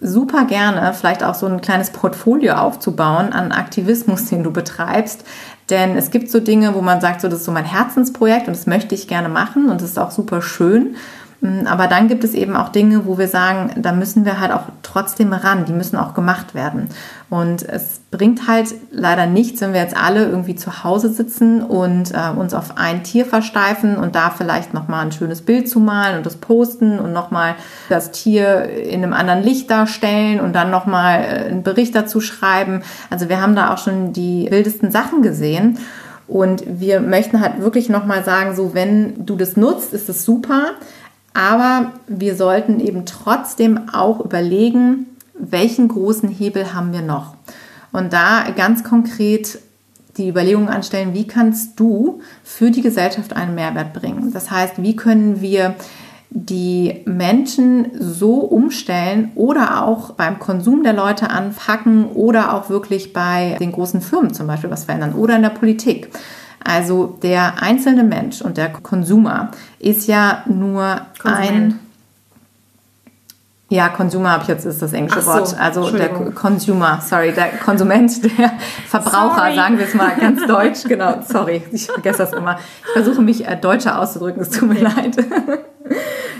[0.00, 5.24] super gerne vielleicht auch so ein kleines Portfolio aufzubauen an Aktivismus, den du betreibst.
[5.70, 8.56] Denn es gibt so Dinge, wo man sagt, so, das ist so mein Herzensprojekt und
[8.56, 10.96] das möchte ich gerne machen und das ist auch super schön.
[11.40, 14.52] Mm, aber dann gibt es eben auch Dinge, wo wir sagen, da müssen wir halt
[14.52, 16.88] auch trotzdem ran, die müssen auch gemacht werden.
[17.32, 22.12] Und es bringt halt leider nichts, wenn wir jetzt alle irgendwie zu Hause sitzen und
[22.12, 26.18] äh, uns auf ein Tier versteifen und da vielleicht nochmal ein schönes Bild zu malen
[26.18, 27.54] und das posten und nochmal
[27.88, 32.82] das Tier in einem anderen Licht darstellen und dann nochmal äh, einen Bericht dazu schreiben.
[33.08, 35.78] Also wir haben da auch schon die wildesten Sachen gesehen.
[36.28, 40.72] Und wir möchten halt wirklich nochmal sagen, so wenn du das nutzt, ist es super.
[41.32, 47.34] Aber wir sollten eben trotzdem auch überlegen, welchen großen Hebel haben wir noch.
[47.92, 49.58] Und da ganz konkret
[50.16, 54.32] die Überlegung anstellen, wie kannst du für die Gesellschaft einen Mehrwert bringen?
[54.32, 55.74] Das heißt, wie können wir
[56.34, 63.56] die Menschen so umstellen oder auch beim Konsum der Leute anpacken oder auch wirklich bei
[63.60, 66.08] den großen Firmen zum Beispiel was verändern oder in der Politik.
[66.64, 71.74] Also der einzelne Mensch und der Konsumer ist ja nur Konsument.
[71.74, 71.78] ein.
[73.72, 75.58] Ja, Consumer habe ich jetzt ist das englische so, Wort.
[75.58, 78.52] Also der Consumer, sorry, der Konsument, der
[78.86, 79.54] Verbraucher, sorry.
[79.54, 80.84] sagen wir es mal ganz deutsch.
[80.86, 82.58] Genau, sorry, ich vergesse das immer.
[82.84, 85.16] Ich versuche mich äh, deutscher auszudrücken, es tut mir leid.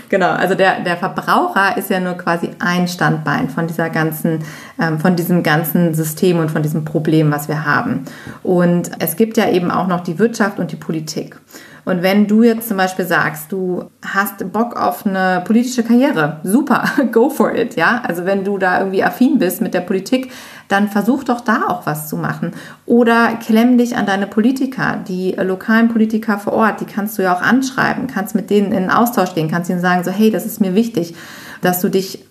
[0.09, 4.43] Genau, also der, der Verbraucher ist ja nur quasi ein Standbein von dieser ganzen,
[4.79, 8.05] ähm, von diesem ganzen System und von diesem Problem, was wir haben.
[8.43, 11.39] Und es gibt ja eben auch noch die Wirtschaft und die Politik.
[11.85, 16.85] Und wenn du jetzt zum Beispiel sagst, du hast Bock auf eine politische Karriere, super,
[17.11, 18.01] go for it, ja.
[18.07, 20.31] Also wenn du da irgendwie affin bist mit der Politik,
[20.69, 22.51] dann versuch doch da auch was zu machen.
[22.85, 27.35] Oder klemm dich an deine Politiker, die lokalen Politiker vor Ort, die kannst du ja
[27.35, 30.61] auch anschreiben, kannst mit denen in Austausch gehen, kannst ihnen sagen, so hey, das ist
[30.61, 31.15] mir wichtig,
[31.61, 32.25] dass du dich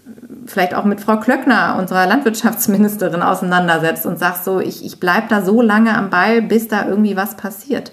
[0.46, 5.42] vielleicht auch mit Frau Klöckner, unserer Landwirtschaftsministerin, auseinandersetzt und sagst so, ich, ich bleibe da
[5.42, 7.92] so lange am Ball, bis da irgendwie was passiert.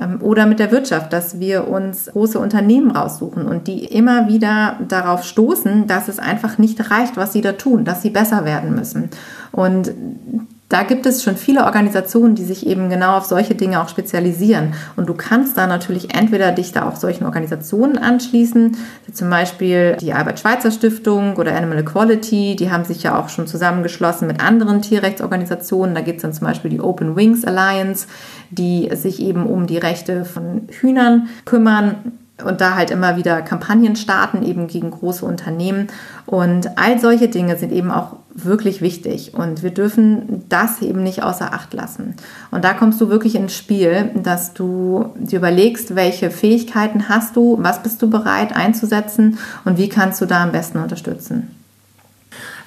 [0.00, 4.78] Ähm, oder mit der Wirtschaft, dass wir uns große Unternehmen raussuchen und die immer wieder
[4.88, 8.74] darauf stoßen, dass es einfach nicht reicht, was sie da tun, dass sie besser werden
[8.74, 9.10] müssen.
[9.50, 9.92] Und
[10.72, 14.72] da gibt es schon viele Organisationen, die sich eben genau auf solche Dinge auch spezialisieren.
[14.96, 18.78] Und du kannst da natürlich entweder dich da auch solchen Organisationen anschließen,
[19.12, 24.26] zum Beispiel die Albert-Schweitzer Stiftung oder Animal Equality, die haben sich ja auch schon zusammengeschlossen
[24.26, 25.94] mit anderen Tierrechtsorganisationen.
[25.94, 28.06] Da gibt es dann zum Beispiel die Open Wings Alliance,
[28.48, 31.96] die sich eben um die Rechte von Hühnern kümmern
[32.44, 35.88] und da halt immer wieder Kampagnen starten, eben gegen große Unternehmen.
[36.26, 41.22] Und all solche Dinge sind eben auch wirklich wichtig und wir dürfen das eben nicht
[41.22, 42.14] außer Acht lassen.
[42.50, 47.58] Und da kommst du wirklich ins Spiel, dass du dir überlegst, welche Fähigkeiten hast du,
[47.60, 51.61] was bist du bereit einzusetzen und wie kannst du da am besten unterstützen.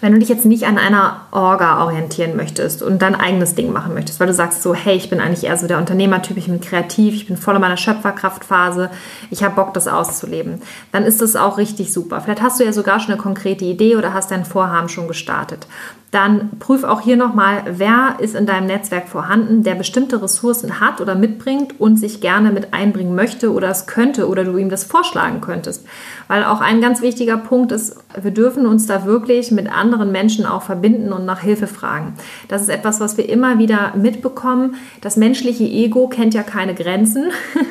[0.02, 3.94] Wenn du dich jetzt nicht an einer Orga orientieren möchtest und dein eigenes Ding machen
[3.94, 6.62] möchtest, weil du sagst so, hey, ich bin eigentlich eher so der Unternehmertyp, ich bin
[6.62, 8.90] kreativ, ich bin voll in meiner Schöpferkraftphase,
[9.32, 12.22] ich habe Bock, das auszuleben, dann ist das auch richtig super.
[12.22, 15.68] Vielleicht hast du ja sogar schon eine konkrete Idee oder hast dein Vorhaben schon gestartet
[16.16, 21.02] dann prüf auch hier nochmal, wer ist in deinem Netzwerk vorhanden, der bestimmte Ressourcen hat
[21.02, 24.86] oder mitbringt und sich gerne mit einbringen möchte oder es könnte oder du ihm das
[24.86, 25.86] vorschlagen könntest.
[26.30, 30.46] Weil auch ein ganz wichtiger Punkt ist, wir dürfen uns da wirklich mit anderen Menschen
[30.46, 32.14] auch verbinden und nach Hilfe fragen.
[32.48, 34.76] Das ist etwas, was wir immer wieder mitbekommen.
[35.02, 37.32] Das menschliche Ego kennt ja keine Grenzen.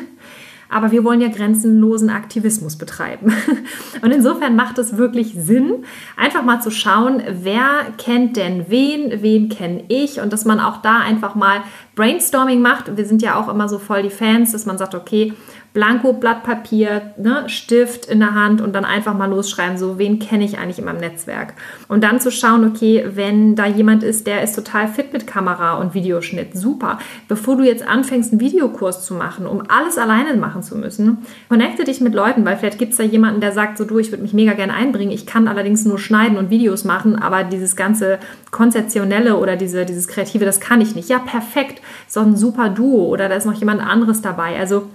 [0.75, 3.33] aber wir wollen ja grenzenlosen Aktivismus betreiben.
[4.03, 5.85] Und insofern macht es wirklich Sinn,
[6.17, 10.79] einfach mal zu schauen, wer kennt denn wen, wen kenne ich und dass man auch
[10.79, 11.61] da einfach mal
[11.95, 12.97] Brainstorming macht.
[12.97, 15.33] Wir sind ja auch immer so voll die Fans, dass man sagt, okay,
[15.75, 20.21] Blanko, Blatt Papier, ne, Stift in der Hand und dann einfach mal losschreiben, so wen
[20.21, 21.55] kenne ich eigentlich in meinem Netzwerk.
[21.89, 25.75] Und dann zu schauen, okay, wenn da jemand ist, der ist total fit mit Kamera
[25.75, 27.01] und Videoschnitt, super.
[27.27, 31.83] Bevor du jetzt anfängst, einen Videokurs zu machen, um alles alleine machen zu müssen, connecte
[31.83, 34.23] dich mit Leuten, weil vielleicht gibt es da jemanden, der sagt, so du, ich würde
[34.23, 38.21] mich mega gerne einbringen, ich kann allerdings nur schneiden und Videos machen, aber dieses ganze
[38.53, 41.09] konzeptionelle oder diese, dieses kreative, das kann ich nicht.
[41.09, 44.57] Ja, perfekt, so ein super Duo oder da ist noch jemand anderes dabei.
[44.57, 44.87] Also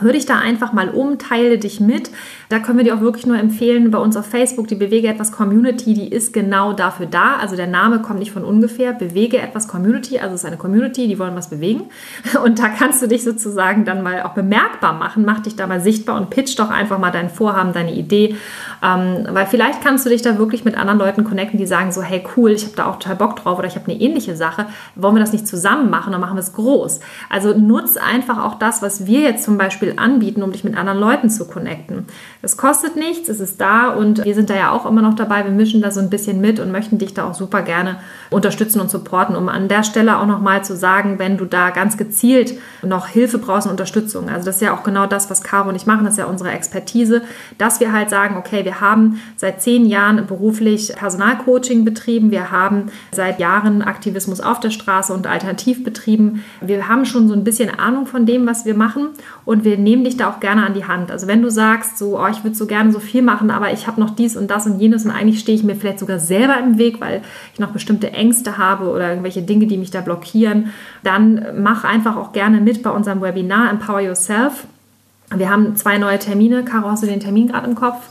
[0.00, 2.10] Hör dich da einfach mal um, teile dich mit.
[2.54, 5.32] Da können wir dir auch wirklich nur empfehlen, bei uns auf Facebook, die Bewege etwas
[5.32, 7.36] Community, die ist genau dafür da.
[7.40, 8.92] Also der Name kommt nicht von ungefähr.
[8.92, 11.86] Bewege etwas Community, also es ist eine Community, die wollen was bewegen.
[12.44, 15.24] Und da kannst du dich sozusagen dann mal auch bemerkbar machen.
[15.24, 18.36] Mach dich da mal sichtbar und pitch doch einfach mal dein Vorhaben, deine Idee.
[18.82, 22.02] Ähm, weil vielleicht kannst du dich da wirklich mit anderen Leuten connecten, die sagen so,
[22.02, 24.66] hey cool, ich habe da auch total Bock drauf oder ich habe eine ähnliche Sache.
[24.94, 27.00] Wollen wir das nicht zusammen machen, dann machen wir es groß.
[27.28, 30.76] Also nutz einfach auch das, was wir jetzt zum Beispiel Beispiel anbieten, um dich mit
[30.76, 32.06] anderen Leuten zu connecten.
[32.44, 35.44] Es kostet nichts, es ist da und wir sind da ja auch immer noch dabei.
[35.44, 37.96] Wir mischen da so ein bisschen mit und möchten dich da auch super gerne
[38.30, 41.96] unterstützen und supporten, um an der Stelle auch nochmal zu sagen, wenn du da ganz
[41.96, 44.28] gezielt noch Hilfe brauchst und Unterstützung.
[44.28, 46.26] Also das ist ja auch genau das, was Caro und ich machen, das ist ja
[46.26, 47.22] unsere Expertise,
[47.58, 52.86] dass wir halt sagen, okay, wir haben seit zehn Jahren beruflich Personalcoaching betrieben, wir haben
[53.12, 56.44] seit Jahren Aktivismus auf der Straße und alternativ betrieben.
[56.60, 59.08] Wir haben schon so ein bisschen Ahnung von dem, was wir machen
[59.44, 61.10] und wir nehmen dich da auch gerne an die Hand.
[61.10, 63.86] Also wenn du sagst, so, oh, ich würde so gerne so viel machen, aber ich
[63.86, 66.58] habe noch dies und das und jenes und eigentlich stehe ich mir vielleicht sogar selber
[66.58, 70.72] im Weg, weil ich noch bestimmte Ängste habe oder irgendwelche Dinge, die mich da blockieren,
[71.02, 74.66] dann mach einfach auch gerne mit bei unserem Webinar Empower Yourself.
[75.34, 76.64] Wir haben zwei neue Termine.
[76.64, 78.08] Caro, hast du den Termin gerade im Kopf?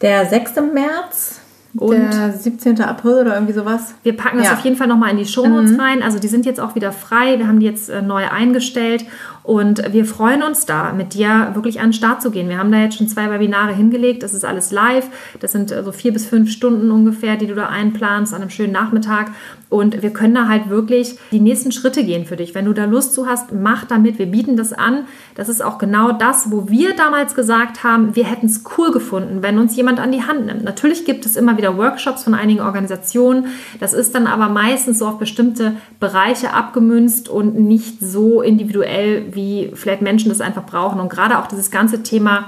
[0.00, 0.54] Der 6.
[0.72, 1.40] März
[1.76, 2.80] und der 17.
[2.80, 3.94] April oder irgendwie sowas.
[4.02, 4.54] Wir packen das ja.
[4.54, 5.80] auf jeden Fall nochmal in die Shownotes mhm.
[5.80, 6.02] rein.
[6.02, 7.38] Also die sind jetzt auch wieder frei.
[7.38, 9.04] Wir haben die jetzt äh, neu eingestellt
[9.50, 12.48] und wir freuen uns da, mit dir wirklich an den Start zu gehen.
[12.48, 14.22] Wir haben da jetzt schon zwei Webinare hingelegt.
[14.22, 15.08] Das ist alles live.
[15.40, 18.50] Das sind so also vier bis fünf Stunden ungefähr, die du da einplanst an einem
[18.50, 19.32] schönen Nachmittag.
[19.68, 22.54] Und wir können da halt wirklich die nächsten Schritte gehen für dich.
[22.54, 24.20] Wenn du da Lust zu hast, mach damit.
[24.20, 25.06] Wir bieten das an.
[25.34, 29.42] Das ist auch genau das, wo wir damals gesagt haben, wir hätten es cool gefunden,
[29.42, 30.62] wenn uns jemand an die Hand nimmt.
[30.62, 33.46] Natürlich gibt es immer wieder Workshops von einigen Organisationen.
[33.80, 39.39] Das ist dann aber meistens so auf bestimmte Bereiche abgemünzt und nicht so individuell, wie
[39.74, 41.00] vielleicht Menschen das einfach brauchen.
[41.00, 42.46] Und gerade auch dieses ganze Thema,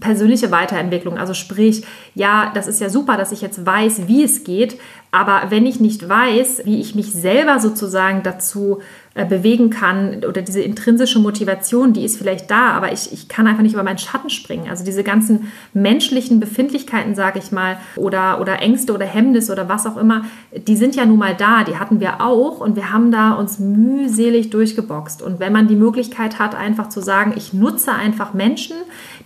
[0.00, 1.16] persönliche Weiterentwicklung.
[1.16, 1.84] Also sprich,
[2.16, 4.76] ja, das ist ja super, dass ich jetzt weiß, wie es geht,
[5.12, 8.80] aber wenn ich nicht weiß, wie ich mich selber sozusagen dazu
[9.14, 13.62] bewegen kann oder diese intrinsische Motivation, die ist vielleicht da, aber ich, ich kann einfach
[13.62, 14.70] nicht über meinen Schatten springen.
[14.70, 19.86] Also diese ganzen menschlichen Befindlichkeiten, sage ich mal, oder, oder Ängste oder Hemmnisse oder was
[19.86, 20.24] auch immer,
[20.66, 23.58] die sind ja nun mal da, die hatten wir auch und wir haben da uns
[23.58, 25.20] mühselig durchgeboxt.
[25.20, 28.76] Und wenn man die Möglichkeit hat, einfach zu sagen, ich nutze einfach Menschen,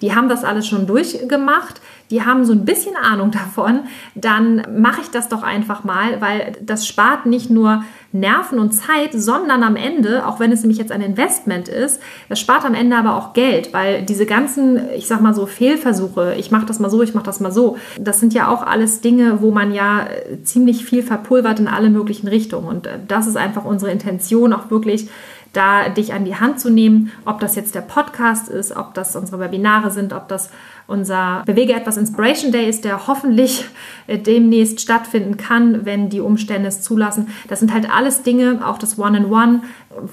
[0.02, 3.80] die haben das alles schon durchgemacht, die haben so ein bisschen Ahnung davon,
[4.14, 7.84] dann mache ich das doch einfach mal, weil das spart nicht nur
[8.20, 12.40] Nerven und Zeit, sondern am Ende, auch wenn es nämlich jetzt ein Investment ist, das
[12.40, 16.50] spart am Ende aber auch Geld, weil diese ganzen, ich sag mal so Fehlversuche, ich
[16.50, 19.40] mache das mal so, ich mache das mal so, das sind ja auch alles Dinge,
[19.40, 20.08] wo man ja
[20.42, 22.68] ziemlich viel verpulvert in alle möglichen Richtungen.
[22.68, 25.08] Und das ist einfach unsere Intention, auch wirklich
[25.56, 29.16] da dich an die Hand zu nehmen, ob das jetzt der Podcast ist, ob das
[29.16, 30.50] unsere Webinare sind, ob das
[30.86, 33.64] unser Bewege etwas Inspiration Day ist, der hoffentlich
[34.06, 37.28] äh, demnächst stattfinden kann, wenn die Umstände es zulassen.
[37.48, 39.62] Das sind halt alles Dinge, auch das One-in-One,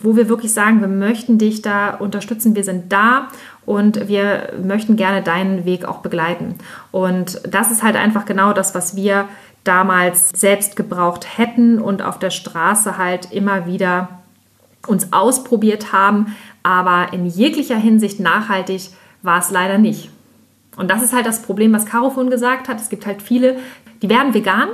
[0.01, 3.27] wo wir wirklich sagen, wir möchten dich da unterstützen, wir sind da
[3.65, 6.55] und wir möchten gerne deinen Weg auch begleiten.
[6.91, 9.27] Und das ist halt einfach genau das, was wir
[9.63, 14.09] damals selbst gebraucht hätten und auf der Straße halt immer wieder
[14.87, 18.89] uns ausprobiert haben, aber in jeglicher Hinsicht nachhaltig
[19.21, 20.09] war es leider nicht.
[20.75, 22.79] Und das ist halt das Problem, was Caro vorhin gesagt hat.
[22.79, 23.57] Es gibt halt viele,
[24.01, 24.69] die werden vegan,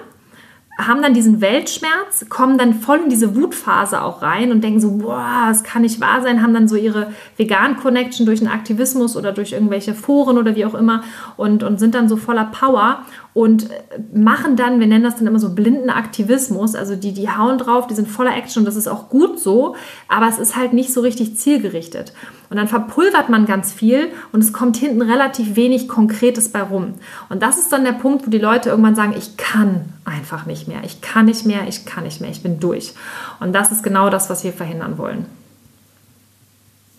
[0.80, 4.92] haben dann diesen Weltschmerz, kommen dann voll in diese Wutphase auch rein und denken so,
[4.92, 9.34] boah, das kann nicht wahr sein, haben dann so ihre Vegan-Connection durch den Aktivismus oder
[9.34, 11.04] durch irgendwelche Foren oder wie auch immer
[11.36, 13.04] und, und sind dann so voller Power
[13.34, 13.70] und
[14.14, 17.88] machen dann, wir nennen das dann immer so blinden Aktivismus, also die, die hauen drauf,
[17.88, 19.76] die sind voller Action und das ist auch gut so,
[20.08, 22.14] aber es ist halt nicht so richtig zielgerichtet.
[22.50, 26.96] Und dann verpulvert man ganz viel und es kommt hinten relativ wenig Konkretes bei rum.
[27.30, 30.68] Und das ist dann der Punkt, wo die Leute irgendwann sagen, ich kann einfach nicht
[30.68, 32.94] mehr, ich kann nicht mehr, ich kann nicht mehr, ich bin durch.
[33.40, 35.26] Und das ist genau das, was wir verhindern wollen.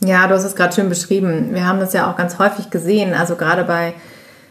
[0.02, 1.52] Ja, du hast es gerade schön beschrieben.
[1.52, 3.94] Wir haben das ja auch ganz häufig gesehen, also gerade bei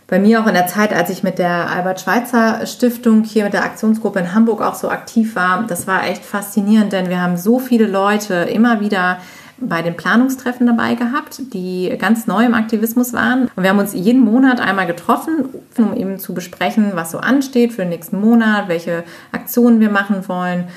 [0.10, 3.54] bei mir auch in der Zeit, als ich mit der Albert Schweitzer Stiftung hier mit
[3.54, 7.38] der Aktionsgruppe in Hamburg auch so aktiv war, das war echt faszinierend, denn wir haben
[7.38, 9.20] so viele Leute immer wieder
[9.62, 13.50] bei den Planungstreffen dabei gehabt, die ganz neu im Aktivismus waren.
[13.56, 17.74] Und wir haben uns jeden Monat einmal getroffen, um eben zu besprechen, was so ansteht
[17.74, 20.70] für den nächsten Monat, welche Aktionen wir machen wollen.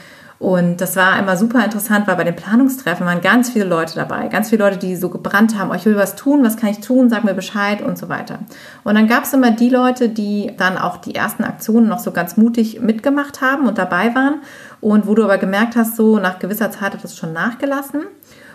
[0.43, 4.27] Und das war immer super interessant, weil bei den Planungstreffen waren ganz viele Leute dabei.
[4.27, 6.81] Ganz viele Leute, die so gebrannt haben, oh, ich will was tun, was kann ich
[6.81, 8.41] tun, sag mir Bescheid und so weiter.
[8.83, 12.11] Und dann gab es immer die Leute, die dann auch die ersten Aktionen noch so
[12.11, 14.41] ganz mutig mitgemacht haben und dabei waren.
[14.81, 18.01] Und wo du aber gemerkt hast, so nach gewisser Zeit hat das schon nachgelassen.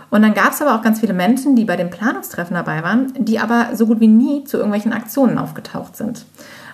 [0.09, 3.13] Und dann gab es aber auch ganz viele Menschen, die bei den Planungstreffen dabei waren,
[3.17, 6.25] die aber so gut wie nie zu irgendwelchen Aktionen aufgetaucht sind.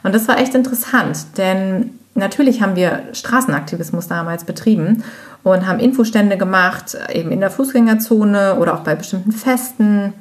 [0.04, 5.04] Und das war echt interessant, denn natürlich haben wir Straßenaktivismus damals betrieben
[5.44, 10.14] und haben Infostände gemacht, eben in der Fußgängerzone oder auch bei bestimmten Festen.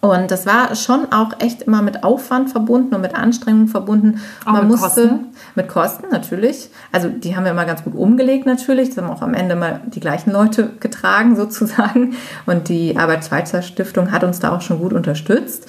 [0.00, 4.20] Und das war schon auch echt immer mit Aufwand verbunden und mit Anstrengung verbunden.
[4.44, 5.26] Auch Man mit musste Kosten?
[5.56, 6.70] mit Kosten natürlich.
[6.92, 8.90] Also die haben wir immer ganz gut umgelegt natürlich.
[8.90, 12.14] Das haben auch am Ende mal die gleichen Leute getragen sozusagen.
[12.46, 15.66] Und die Arbeitsschweizer Stiftung hat uns da auch schon gut unterstützt.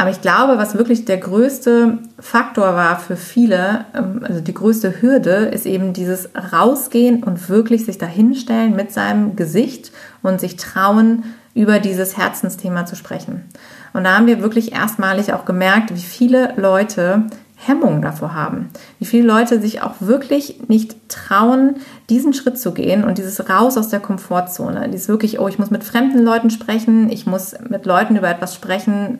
[0.00, 5.02] Aber ich glaube, was wirklich der größte Faktor war für viele, ähm, also die größte
[5.02, 9.92] Hürde, ist eben dieses Rausgehen und wirklich sich dahinstellen mit seinem Gesicht
[10.22, 13.44] und sich trauen, über dieses Herzensthema zu sprechen.
[13.92, 17.24] Und da haben wir wirklich erstmalig auch gemerkt, wie viele Leute
[17.56, 18.70] Hemmungen davor haben.
[19.00, 21.74] Wie viele Leute sich auch wirklich nicht trauen,
[22.08, 24.88] diesen Schritt zu gehen und dieses raus aus der Komfortzone.
[24.88, 28.54] Dieses wirklich, oh, ich muss mit fremden Leuten sprechen, ich muss mit Leuten über etwas
[28.54, 29.18] sprechen,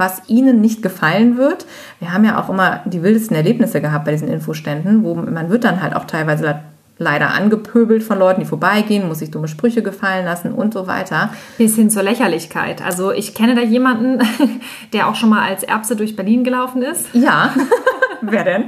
[0.00, 1.66] was ihnen nicht gefallen wird.
[2.00, 5.62] Wir haben ja auch immer die wildesten Erlebnisse gehabt bei diesen Infoständen, wo man wird
[5.62, 6.60] dann halt auch teilweise
[7.00, 11.30] leider angepöbelt von Leuten, die vorbeigehen, muss sich dumme Sprüche gefallen lassen und so weiter.
[11.56, 12.84] Bis hin zur Lächerlichkeit.
[12.84, 14.20] Also ich kenne da jemanden,
[14.92, 17.06] der auch schon mal als Erbse durch Berlin gelaufen ist.
[17.14, 17.54] Ja.
[18.30, 18.64] Wer denn?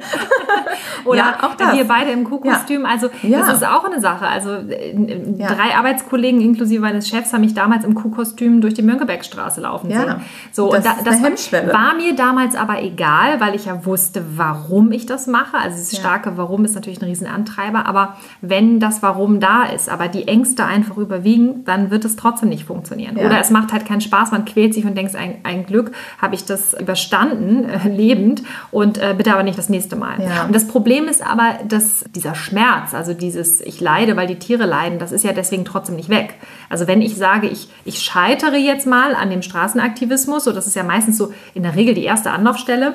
[1.04, 1.74] Oder ja, auch das.
[1.74, 2.82] wir beide im Kuhkostüm.
[2.82, 2.88] Ja.
[2.88, 3.40] Also ja.
[3.40, 4.26] das ist auch eine Sache.
[4.26, 4.94] Also äh,
[5.36, 10.16] drei Arbeitskollegen inklusive meines Chefs haben mich damals im Kuhkostüm durch die Mönckebergstraße laufen sehen.
[10.52, 14.24] So, das, und da, das war, war, mir damals aber egal, weil ich ja wusste,
[14.36, 15.56] warum ich das mache.
[15.56, 17.86] Also das starke Warum ist natürlich ein Riesenantreiber.
[17.86, 22.48] Aber wenn das Warum da ist, aber die Ängste einfach überwiegen, dann wird es trotzdem
[22.48, 23.16] nicht funktionieren.
[23.16, 26.34] Oder es macht halt keinen Spaß, man quält sich und denkt, ein, ein Glück habe
[26.34, 30.18] ich das überstanden, äh, lebend und äh, bitte aber nicht das nächste Mal.
[30.46, 34.38] Und das Problem Problem ist aber, dass dieser Schmerz, also dieses ich leide, weil die
[34.38, 36.34] Tiere leiden, das ist ja deswegen trotzdem nicht weg.
[36.68, 40.74] Also wenn ich sage, ich, ich scheitere jetzt mal an dem Straßenaktivismus, so das ist
[40.74, 42.94] ja meistens so in der Regel die erste Anlaufstelle,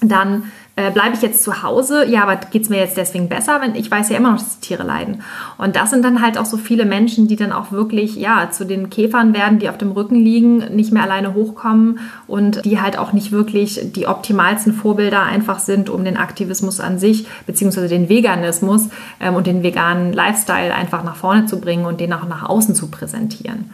[0.00, 2.06] dann äh, bleibe ich jetzt zu Hause?
[2.06, 3.62] Ja, aber geht es mir jetzt deswegen besser?
[3.62, 5.22] Wenn ich weiß ja immer noch, dass Tiere leiden.
[5.56, 8.66] Und das sind dann halt auch so viele Menschen, die dann auch wirklich ja zu
[8.66, 12.98] den Käfern werden, die auf dem Rücken liegen, nicht mehr alleine hochkommen und die halt
[12.98, 18.10] auch nicht wirklich die optimalsten Vorbilder einfach sind, um den Aktivismus an sich beziehungsweise den
[18.10, 22.46] Veganismus ähm, und den veganen Lifestyle einfach nach vorne zu bringen und den auch nach
[22.46, 23.70] außen zu präsentieren.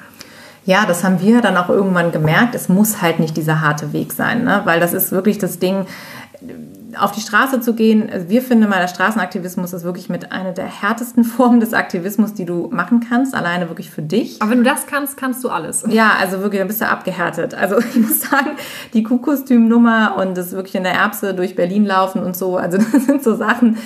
[0.65, 2.55] Ja, das haben wir dann auch irgendwann gemerkt.
[2.55, 4.61] Es muss halt nicht dieser harte Weg sein, ne?
[4.65, 5.87] weil das ist wirklich das Ding
[6.99, 10.53] auf die Straße zu gehen, also wir finden mal, der Straßenaktivismus ist wirklich mit einer
[10.53, 14.41] der härtesten Formen des Aktivismus, die du machen kannst, alleine wirklich für dich.
[14.41, 15.85] Aber wenn du das kannst, kannst du alles.
[15.89, 17.55] Ja, also wirklich, dann bist du abgehärtet.
[17.55, 18.51] Also ich muss sagen,
[18.93, 23.07] die Kuhkostümnummer und das wirklich in der Erbse durch Berlin laufen und so, also das
[23.07, 23.79] sind so Sachen,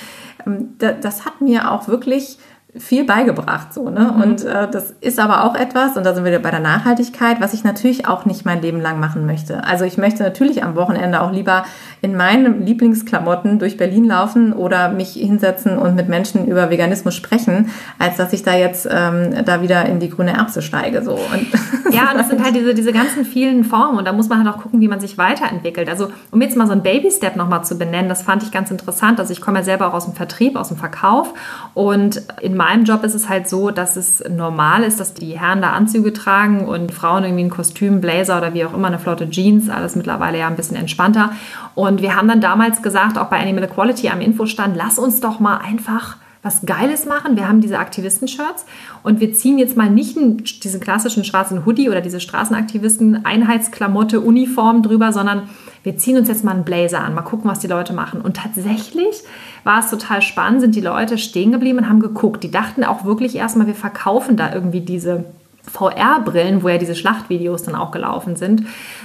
[0.46, 2.38] ähm, das hat mir auch wirklich
[2.78, 3.72] viel beigebracht.
[3.72, 4.12] So, ne?
[4.14, 4.22] Mhm.
[4.22, 7.54] Und äh, das ist aber auch etwas, und da sind wir bei der Nachhaltigkeit, was
[7.54, 9.64] ich natürlich auch nicht mein Leben lang machen möchte.
[9.64, 11.64] Also ich möchte natürlich am Wochenende auch lieber
[12.02, 17.70] in meinen Lieblingsklamotten durch Berlin laufen oder mich hinsetzen und mit Menschen über Veganismus sprechen,
[17.98, 21.02] als dass ich da jetzt ähm, da wieder in die grüne Erbse steige.
[21.02, 21.12] So.
[21.12, 21.46] Und
[21.92, 24.60] ja, das sind halt diese, diese ganzen vielen Formen und da muss man halt auch
[24.60, 25.88] gucken, wie man sich weiterentwickelt.
[25.88, 29.18] Also um jetzt mal so ein Baby-Step nochmal zu benennen, das fand ich ganz interessant.
[29.18, 31.32] Also ich komme ja selber auch aus dem Vertrieb, aus dem Verkauf
[31.74, 35.62] und in meinem Job ist es halt so, dass es normal ist, dass die Herren
[35.62, 39.28] da Anzüge tragen und Frauen irgendwie ein Kostüm, Blazer oder wie auch immer, eine flotte
[39.30, 41.32] Jeans, alles mittlerweile ja ein bisschen entspannter.
[41.74, 45.40] Und wir haben dann damals gesagt, auch bei Animal Equality am Infostand, lass uns doch
[45.40, 47.36] mal einfach was Geiles machen.
[47.36, 48.64] Wir haben diese Aktivisten-Shirts
[49.02, 55.12] und wir ziehen jetzt mal nicht diesen klassischen schwarzen Hoodie oder diese Straßenaktivisten-Einheitsklamotte, Uniform drüber,
[55.12, 55.50] sondern
[55.82, 58.20] wir ziehen uns jetzt mal einen Blazer an, mal gucken, was die Leute machen.
[58.20, 59.24] Und tatsächlich
[59.66, 62.44] war es total spannend, sind die Leute stehen geblieben und haben geguckt.
[62.44, 65.24] Die dachten auch wirklich erstmal, wir verkaufen da irgendwie diese
[65.68, 68.62] VR-Brillen, wo ja diese Schlachtvideos dann auch gelaufen sind,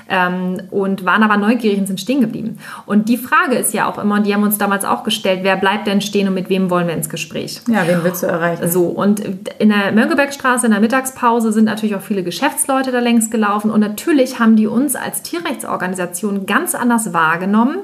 [0.08, 2.60] ähm, und waren aber neugierig und sind stehen geblieben.
[2.86, 5.56] Und die Frage ist ja auch immer, und die haben uns damals auch gestellt, wer
[5.56, 7.62] bleibt denn stehen und mit wem wollen wir ins Gespräch?
[7.68, 8.70] Ja, wen willst du erreichen?
[8.70, 9.20] So, und
[9.58, 13.80] in der Mönckebergstraße in der Mittagspause sind natürlich auch viele Geschäftsleute da längs gelaufen und
[13.80, 17.80] natürlich haben die uns als Tierrechtsorganisation ganz anders wahrgenommen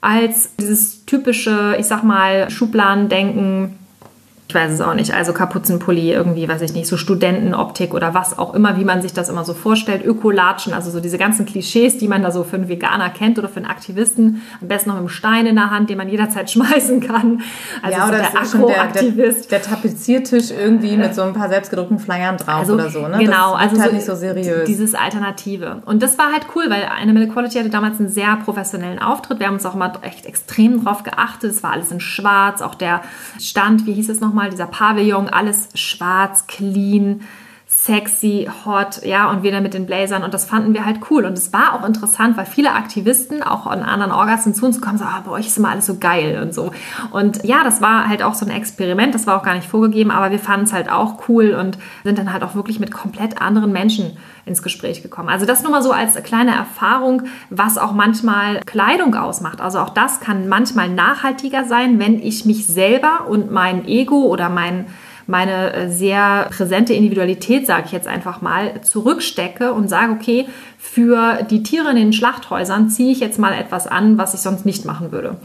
[0.00, 3.79] als dieses typische, ich sag mal, Schubladendenken,
[4.50, 8.36] ich weiß es auch nicht, also Kapuzenpulli, irgendwie, weiß ich nicht, so Studentenoptik oder was
[8.36, 11.98] auch immer, wie man sich das immer so vorstellt, Ökolatschen, also so diese ganzen Klischees,
[11.98, 14.96] die man da so für einen Veganer kennt oder für einen Aktivisten, am besten noch
[14.96, 17.42] mit einem Stein in der Hand, den man jederzeit schmeißen kann.
[17.80, 19.52] Also ja, oder so der Akro-Aktivist.
[19.52, 23.06] Der, der, der, Tapeziertisch irgendwie mit so ein paar selbstgedruckten Flyern drauf also, oder so,
[23.06, 23.18] ne?
[23.18, 24.64] Genau, das also halt so, nicht so seriös.
[24.66, 25.82] Dieses Alternative.
[25.86, 29.38] Und das war halt cool, weil Animal Quality hatte damals einen sehr professionellen Auftritt.
[29.38, 31.52] Wir haben uns auch mal echt extrem drauf geachtet.
[31.52, 33.02] Es war alles in schwarz, auch der
[33.38, 34.39] Stand, wie hieß es nochmal?
[34.40, 37.22] Nochmal, dieser Pavillon, alles schwarz, clean,
[37.82, 41.32] sexy, hot, ja, und dann mit den Blazern und das fanden wir halt cool und
[41.38, 45.04] es war auch interessant, weil viele Aktivisten auch an anderen Orgas zu uns kommen, so,
[45.04, 46.72] ah, bei euch ist immer alles so geil und so
[47.10, 50.10] und ja, das war halt auch so ein Experiment, das war auch gar nicht vorgegeben,
[50.10, 53.40] aber wir fanden es halt auch cool und sind dann halt auch wirklich mit komplett
[53.40, 55.30] anderen Menschen ins Gespräch gekommen.
[55.30, 59.60] Also das nur mal so als kleine Erfahrung, was auch manchmal Kleidung ausmacht.
[59.60, 64.48] Also auch das kann manchmal nachhaltiger sein, wenn ich mich selber und mein Ego oder
[64.48, 64.86] mein
[65.30, 70.46] meine äh, sehr präsente Individualität, sage ich jetzt einfach mal, zurückstecke und sage, okay,
[70.78, 74.66] für die Tiere in den Schlachthäusern ziehe ich jetzt mal etwas an, was ich sonst
[74.66, 75.36] nicht machen würde.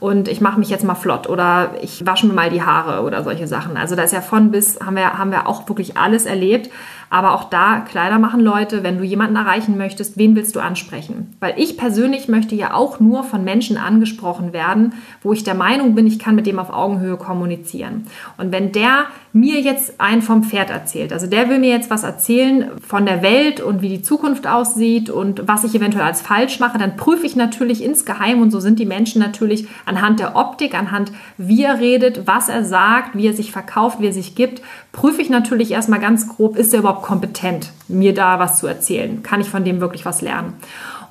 [0.00, 3.24] Und ich mache mich jetzt mal flott oder ich wasche mir mal die Haare oder
[3.24, 3.76] solche Sachen.
[3.76, 6.70] Also da ist ja von bis, haben wir, haben wir auch wirklich alles erlebt.
[7.12, 11.36] Aber auch da, Kleider machen Leute, wenn du jemanden erreichen möchtest, wen willst du ansprechen?
[11.40, 15.94] Weil ich persönlich möchte ja auch nur von Menschen angesprochen werden, wo ich der Meinung
[15.94, 18.06] bin, ich kann mit dem auf Augenhöhe kommunizieren.
[18.38, 19.04] Und wenn der
[19.34, 23.20] mir jetzt einen vom Pferd erzählt, also der will mir jetzt was erzählen von der
[23.20, 27.26] Welt und wie die Zukunft aussieht und was ich eventuell als falsch mache, dann prüfe
[27.26, 31.78] ich natürlich insgeheim und so sind die Menschen natürlich anhand der Optik, anhand wie er
[31.78, 35.72] redet, was er sagt, wie er sich verkauft, wie er sich gibt, prüfe ich natürlich
[35.72, 39.22] erstmal ganz grob, ist er überhaupt kompetent, mir da was zu erzählen?
[39.22, 40.54] Kann ich von dem wirklich was lernen?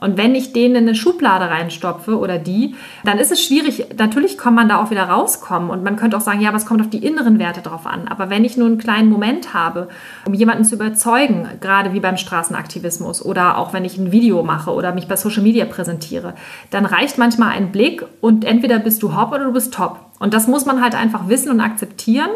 [0.01, 2.75] Und wenn ich den in eine Schublade reinstopfe oder die,
[3.05, 3.85] dann ist es schwierig.
[3.97, 6.81] Natürlich kann man da auch wieder rauskommen und man könnte auch sagen, ja, es kommt
[6.81, 8.07] auf die inneren Werte drauf an.
[8.07, 9.89] Aber wenn ich nur einen kleinen Moment habe,
[10.25, 14.71] um jemanden zu überzeugen, gerade wie beim Straßenaktivismus oder auch wenn ich ein Video mache
[14.71, 16.33] oder mich bei Social Media präsentiere,
[16.71, 19.99] dann reicht manchmal ein Blick und entweder bist du hopp oder du bist top.
[20.17, 22.29] Und das muss man halt einfach wissen und akzeptieren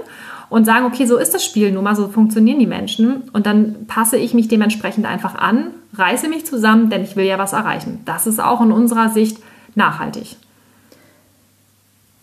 [0.49, 3.23] und sagen, okay, so ist das Spiel nun mal, so funktionieren die Menschen.
[3.33, 7.37] Und dann passe ich mich dementsprechend einfach an, reiße mich zusammen, denn ich will ja
[7.37, 8.01] was erreichen.
[8.05, 9.39] Das ist auch in unserer Sicht
[9.75, 10.37] nachhaltig.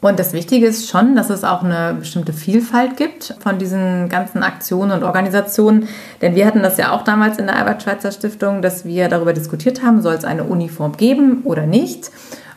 [0.03, 4.43] Und das Wichtige ist schon, dass es auch eine bestimmte Vielfalt gibt von diesen ganzen
[4.43, 5.87] Aktionen und Organisationen.
[6.21, 9.85] Denn wir hatten das ja auch damals in der Albert-Schweitzer Stiftung, dass wir darüber diskutiert
[9.85, 12.11] haben, soll es eine Uniform geben oder nicht.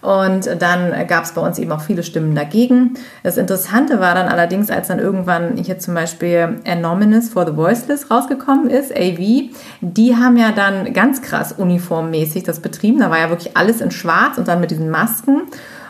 [0.05, 2.93] Und dann gab es bei uns eben auch viele Stimmen dagegen.
[3.23, 8.11] Das Interessante war dann allerdings, als dann irgendwann hier zum Beispiel Anonymous for the Voiceless
[8.11, 9.49] rausgekommen ist, AV,
[9.81, 12.99] die haben ja dann ganz krass uniformmäßig das betrieben.
[12.99, 15.41] Da war ja wirklich alles in schwarz und dann mit diesen Masken.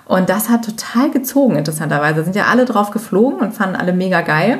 [0.05, 2.15] Und das hat total gezogen, interessanterweise.
[2.15, 4.59] Da sind ja alle drauf geflogen und fanden alle mega geil.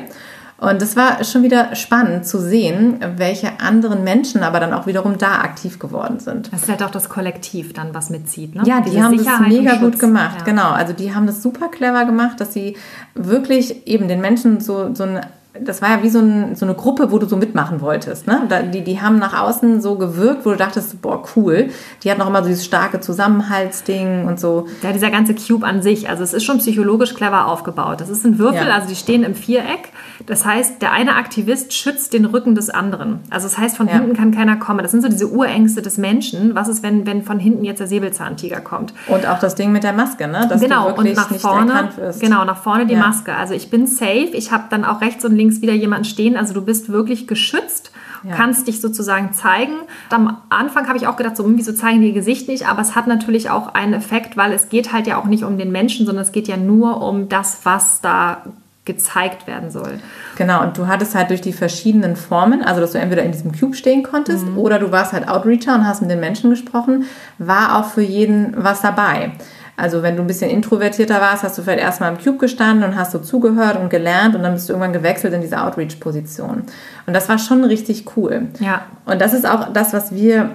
[0.58, 5.18] Und es war schon wieder spannend zu sehen, welche anderen Menschen aber dann auch wiederum
[5.18, 6.50] da aktiv geworden sind.
[6.50, 8.54] Das ist halt auch das Kollektiv dann, was mitzieht.
[8.54, 8.62] Ne?
[8.64, 10.36] Ja, die Diese haben Sicherheit das mega gut gemacht.
[10.38, 10.44] Ja.
[10.44, 12.76] Genau, also die haben das super clever gemacht, dass sie
[13.14, 15.20] wirklich eben den Menschen so, so ein
[15.62, 18.26] das war ja wie so, ein, so, eine Gruppe, wo du so mitmachen wolltest.
[18.26, 18.48] Ne?
[18.72, 21.68] Die, die haben nach außen so gewirkt, wo du dachtest, boah, cool.
[22.02, 24.66] Die hatten auch immer so dieses starke Zusammenhaltsding und so.
[24.82, 28.00] Ja, dieser ganze Cube an sich, also es ist schon psychologisch clever aufgebaut.
[28.00, 28.74] Das ist ein Würfel, ja.
[28.74, 29.90] also die stehen im Viereck.
[30.26, 33.20] Das heißt, der eine Aktivist schützt den Rücken des anderen.
[33.30, 33.94] Also das heißt, von ja.
[33.94, 34.80] hinten kann keiner kommen.
[34.80, 36.54] Das sind so diese Urängste des Menschen.
[36.54, 38.94] Was ist, wenn, wenn von hinten jetzt der Säbelzahntiger kommt?
[39.08, 40.46] Und auch das Ding mit der Maske, ne?
[40.48, 43.00] Dass genau, und nach vorne, genau, nach vorne die ja.
[43.00, 43.34] Maske.
[43.34, 44.30] Also ich bin safe.
[44.32, 46.36] Ich habe dann auch rechts und links links wieder jemanden stehen.
[46.36, 47.92] Also du bist wirklich geschützt,
[48.24, 48.34] ja.
[48.34, 49.74] kannst dich sozusagen zeigen.
[50.10, 52.68] Am Anfang habe ich auch gedacht, so, hm, wieso zeigen die ihr Gesicht nicht?
[52.68, 55.56] Aber es hat natürlich auch einen Effekt, weil es geht halt ja auch nicht um
[55.56, 58.42] den Menschen, sondern es geht ja nur um das, was da
[58.84, 59.98] gezeigt werden soll.
[60.36, 63.50] Genau, und du hattest halt durch die verschiedenen Formen, also dass du entweder in diesem
[63.50, 64.58] Cube stehen konntest mhm.
[64.58, 67.04] oder du warst halt Outreacher und hast mit den Menschen gesprochen,
[67.38, 69.32] war auch für jeden was dabei.
[69.76, 72.96] Also wenn du ein bisschen introvertierter warst, hast du vielleicht erstmal im Cube gestanden und
[72.96, 76.62] hast so zugehört und gelernt und dann bist du irgendwann gewechselt in diese Outreach-Position.
[77.06, 78.48] Und das war schon richtig cool.
[78.58, 78.82] Ja.
[79.04, 80.50] Und das ist auch das, was wir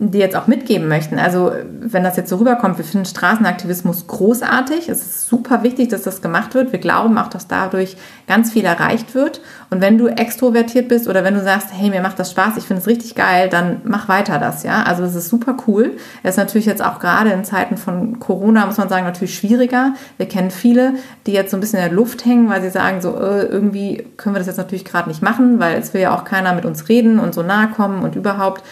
[0.00, 1.20] die jetzt auch mitgeben möchten.
[1.20, 4.88] Also wenn das jetzt so rüberkommt, wir finden Straßenaktivismus großartig.
[4.88, 6.72] Es ist super wichtig, dass das gemacht wird.
[6.72, 9.40] Wir glauben auch, dass dadurch ganz viel erreicht wird.
[9.70, 12.64] Und wenn du extrovertiert bist oder wenn du sagst, hey, mir macht das Spaß, ich
[12.64, 14.82] finde es richtig geil, dann mach weiter das, ja.
[14.82, 15.92] Also das ist super cool.
[16.24, 19.94] Es ist natürlich jetzt auch gerade in Zeiten von Corona, muss man sagen, natürlich schwieriger.
[20.16, 20.94] Wir kennen viele,
[21.26, 24.04] die jetzt so ein bisschen in der Luft hängen, weil sie sagen, so äh, irgendwie
[24.16, 26.64] können wir das jetzt natürlich gerade nicht machen, weil es will ja auch keiner mit
[26.64, 28.64] uns reden und so nahe kommen und überhaupt.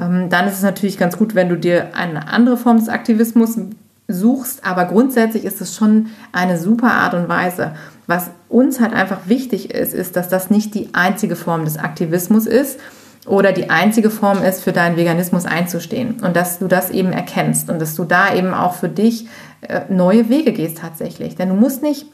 [0.00, 3.58] Ähm, dann ist es natürlich ganz gut, wenn du dir eine andere Form des Aktivismus
[4.08, 7.72] suchst, aber grundsätzlich ist es schon eine super Art und Weise.
[8.06, 12.46] Was uns halt einfach wichtig ist, ist, dass das nicht die einzige Form des Aktivismus
[12.46, 12.80] ist
[13.26, 17.70] oder die einzige Form ist, für deinen Veganismus einzustehen und dass du das eben erkennst
[17.70, 19.28] und dass du da eben auch für dich
[19.60, 21.36] äh, neue Wege gehst tatsächlich.
[21.36, 22.06] Denn du musst nicht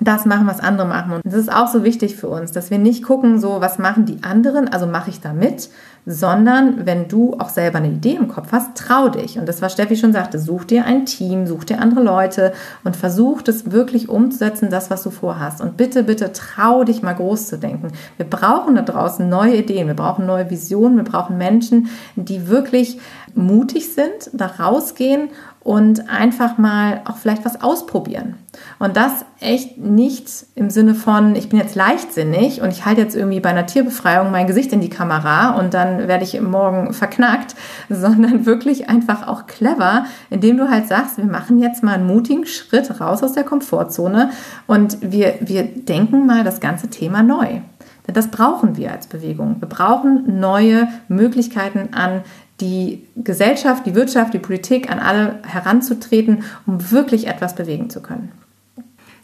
[0.00, 1.12] das machen, was andere machen.
[1.12, 4.06] Und das ist auch so wichtig für uns, dass wir nicht gucken, so, was machen
[4.06, 5.70] die anderen, also mache ich da mit,
[6.06, 9.38] sondern wenn du auch selber eine Idee im Kopf hast, trau dich.
[9.38, 12.96] Und das, was Steffi schon sagte, such dir ein Team, such dir andere Leute und
[12.96, 15.60] versuch das wirklich umzusetzen, das, was du vorhast.
[15.60, 17.88] Und bitte, bitte trau dich mal groß zu denken.
[18.16, 22.98] Wir brauchen da draußen neue Ideen, wir brauchen neue Visionen, wir brauchen Menschen, die wirklich
[23.38, 25.30] mutig sind, da rausgehen
[25.60, 28.34] und einfach mal auch vielleicht was ausprobieren.
[28.78, 33.14] Und das echt nicht im Sinne von, ich bin jetzt leichtsinnig und ich halte jetzt
[33.14, 37.54] irgendwie bei einer Tierbefreiung mein Gesicht in die Kamera und dann werde ich morgen verknackt,
[37.88, 42.46] sondern wirklich einfach auch clever, indem du halt sagst, wir machen jetzt mal einen mutigen
[42.46, 44.30] Schritt raus aus der Komfortzone
[44.66, 47.60] und wir, wir denken mal das ganze Thema neu.
[48.06, 49.56] Denn das brauchen wir als Bewegung.
[49.60, 52.22] Wir brauchen neue Möglichkeiten an
[52.60, 58.32] die Gesellschaft, die Wirtschaft, die Politik an alle heranzutreten, um wirklich etwas bewegen zu können.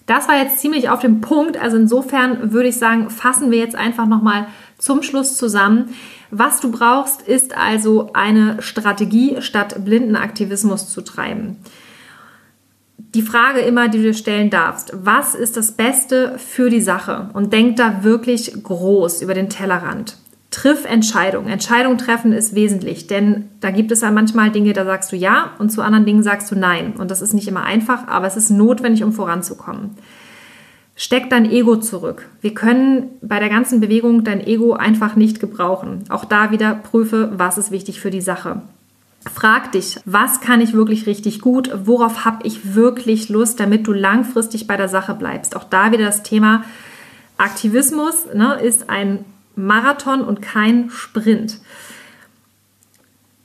[0.07, 1.57] Das war jetzt ziemlich auf dem Punkt.
[1.57, 4.47] Also insofern würde ich sagen, fassen wir jetzt einfach nochmal
[4.79, 5.95] zum Schluss zusammen.
[6.31, 11.57] Was du brauchst, ist also eine Strategie, statt blinden Aktivismus zu treiben.
[12.99, 17.31] Die Frage immer, die du dir stellen darfst, was ist das Beste für die Sache?
[17.33, 20.17] Und denk da wirklich groß über den Tellerrand.
[20.55, 21.49] Triff Entscheidungen.
[21.49, 25.51] Entscheidungen treffen ist wesentlich, denn da gibt es ja manchmal Dinge, da sagst du ja
[25.59, 26.93] und zu anderen Dingen sagst du nein.
[26.97, 29.97] Und das ist nicht immer einfach, aber es ist notwendig, um voranzukommen.
[30.95, 32.29] Steck dein Ego zurück.
[32.41, 36.05] Wir können bei der ganzen Bewegung dein Ego einfach nicht gebrauchen.
[36.09, 38.63] Auch da wieder prüfe, was ist wichtig für die Sache.
[39.35, 41.69] Frag dich, was kann ich wirklich richtig gut?
[41.85, 45.57] Worauf habe ich wirklich Lust, damit du langfristig bei der Sache bleibst?
[45.57, 46.63] Auch da wieder das Thema
[47.39, 49.25] Aktivismus ne, ist ein
[49.57, 51.61] Marathon und kein Sprint.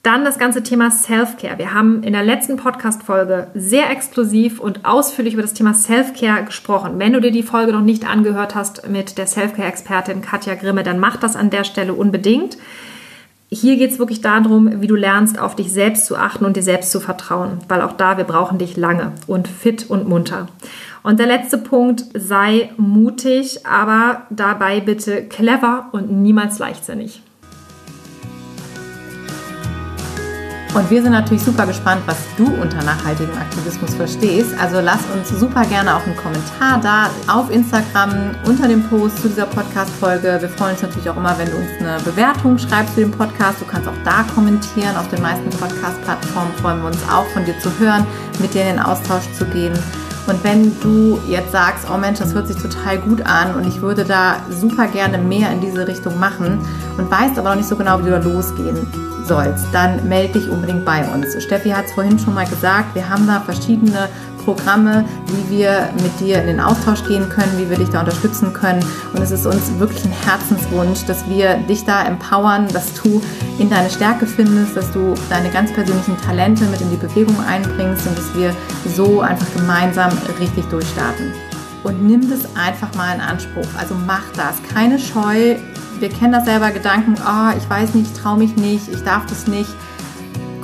[0.02, 1.58] Dann das ganze Thema Self-Care.
[1.58, 7.00] Wir haben in der letzten Podcast-Folge sehr exklusiv und ausführlich über das Thema Self-Care gesprochen.
[7.00, 11.00] Wenn du dir die Folge noch nicht angehört hast mit der Self-Care-Expertin Katja Grimme, dann
[11.00, 12.58] mach das an der Stelle unbedingt.
[13.52, 16.62] Hier geht es wirklich darum, wie du lernst, auf dich selbst zu achten und dir
[16.62, 20.48] selbst zu vertrauen, weil auch da, wir brauchen dich lange und fit und munter.
[21.02, 27.24] Und der letzte Punkt, sei mutig, aber dabei bitte clever und niemals leichtsinnig.
[30.76, 34.52] Und wir sind natürlich super gespannt, was du unter nachhaltigem Aktivismus verstehst.
[34.62, 39.30] Also lass uns super gerne auch einen Kommentar da auf Instagram unter dem Post zu
[39.30, 40.38] dieser Podcast-Folge.
[40.40, 43.62] Wir freuen uns natürlich auch immer, wenn du uns eine Bewertung schreibst zu dem Podcast.
[43.62, 44.96] Du kannst auch da kommentieren.
[44.96, 48.06] Auf den meisten Podcast-Plattformen freuen wir uns auch, von dir zu hören,
[48.40, 49.74] mit dir in den Austausch zu gehen.
[50.28, 53.82] Und wenn du jetzt sagst, oh Mensch, das hört sich total gut an und ich
[53.82, 56.60] würde da super gerne mehr in diese Richtung machen
[56.98, 58.88] und weißt aber noch nicht so genau, wie du da losgehen
[59.26, 61.42] sollst, dann melde dich unbedingt bei uns.
[61.44, 64.10] Steffi hat es vorhin schon mal gesagt, wir haben da verschiedene
[64.50, 68.52] Programme, wie wir mit dir in den Austausch gehen können, wie wir dich da unterstützen
[68.52, 68.84] können.
[69.14, 73.22] Und es ist uns wirklich ein Herzenswunsch, dass wir dich da empowern, dass du
[73.60, 78.08] in deine Stärke findest, dass du deine ganz persönlichen Talente mit in die Bewegung einbringst
[78.08, 78.56] und dass wir
[78.96, 81.32] so einfach gemeinsam richtig durchstarten.
[81.84, 83.68] Und nimm das einfach mal in Anspruch.
[83.78, 84.56] Also mach das.
[84.74, 85.58] Keine Scheu.
[86.00, 89.28] Wir kennen das selber Gedanken, oh, ich weiß nicht, ich traue mich nicht, ich darf
[89.28, 89.70] das nicht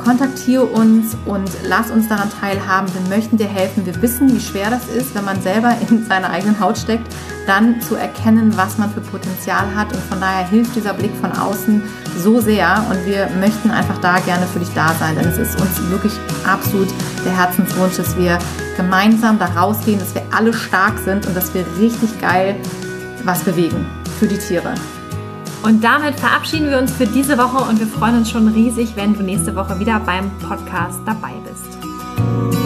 [0.06, 2.88] kontaktiere uns und lass uns daran teilhaben.
[2.94, 3.86] Wir möchten dir helfen.
[3.86, 7.12] Wir wissen, wie schwer das ist, wenn man selber in seiner eigenen Haut steckt,
[7.48, 9.92] dann zu erkennen, was man für Potenzial hat.
[9.92, 11.82] Und von daher hilft dieser Blick von außen
[12.18, 12.86] so sehr.
[12.90, 16.14] Und wir möchten einfach da gerne für dich da sein, denn es ist uns wirklich
[16.48, 16.88] absolut
[17.26, 18.38] der Herzenswunsch, dass wir
[18.78, 22.56] gemeinsam da rausgehen, dass wir alle stark sind und dass wir richtig geil
[23.24, 23.86] was bewegen
[24.20, 24.74] für die Tiere.
[25.66, 29.16] Und damit verabschieden wir uns für diese Woche und wir freuen uns schon riesig, wenn
[29.16, 32.65] du nächste Woche wieder beim Podcast dabei bist.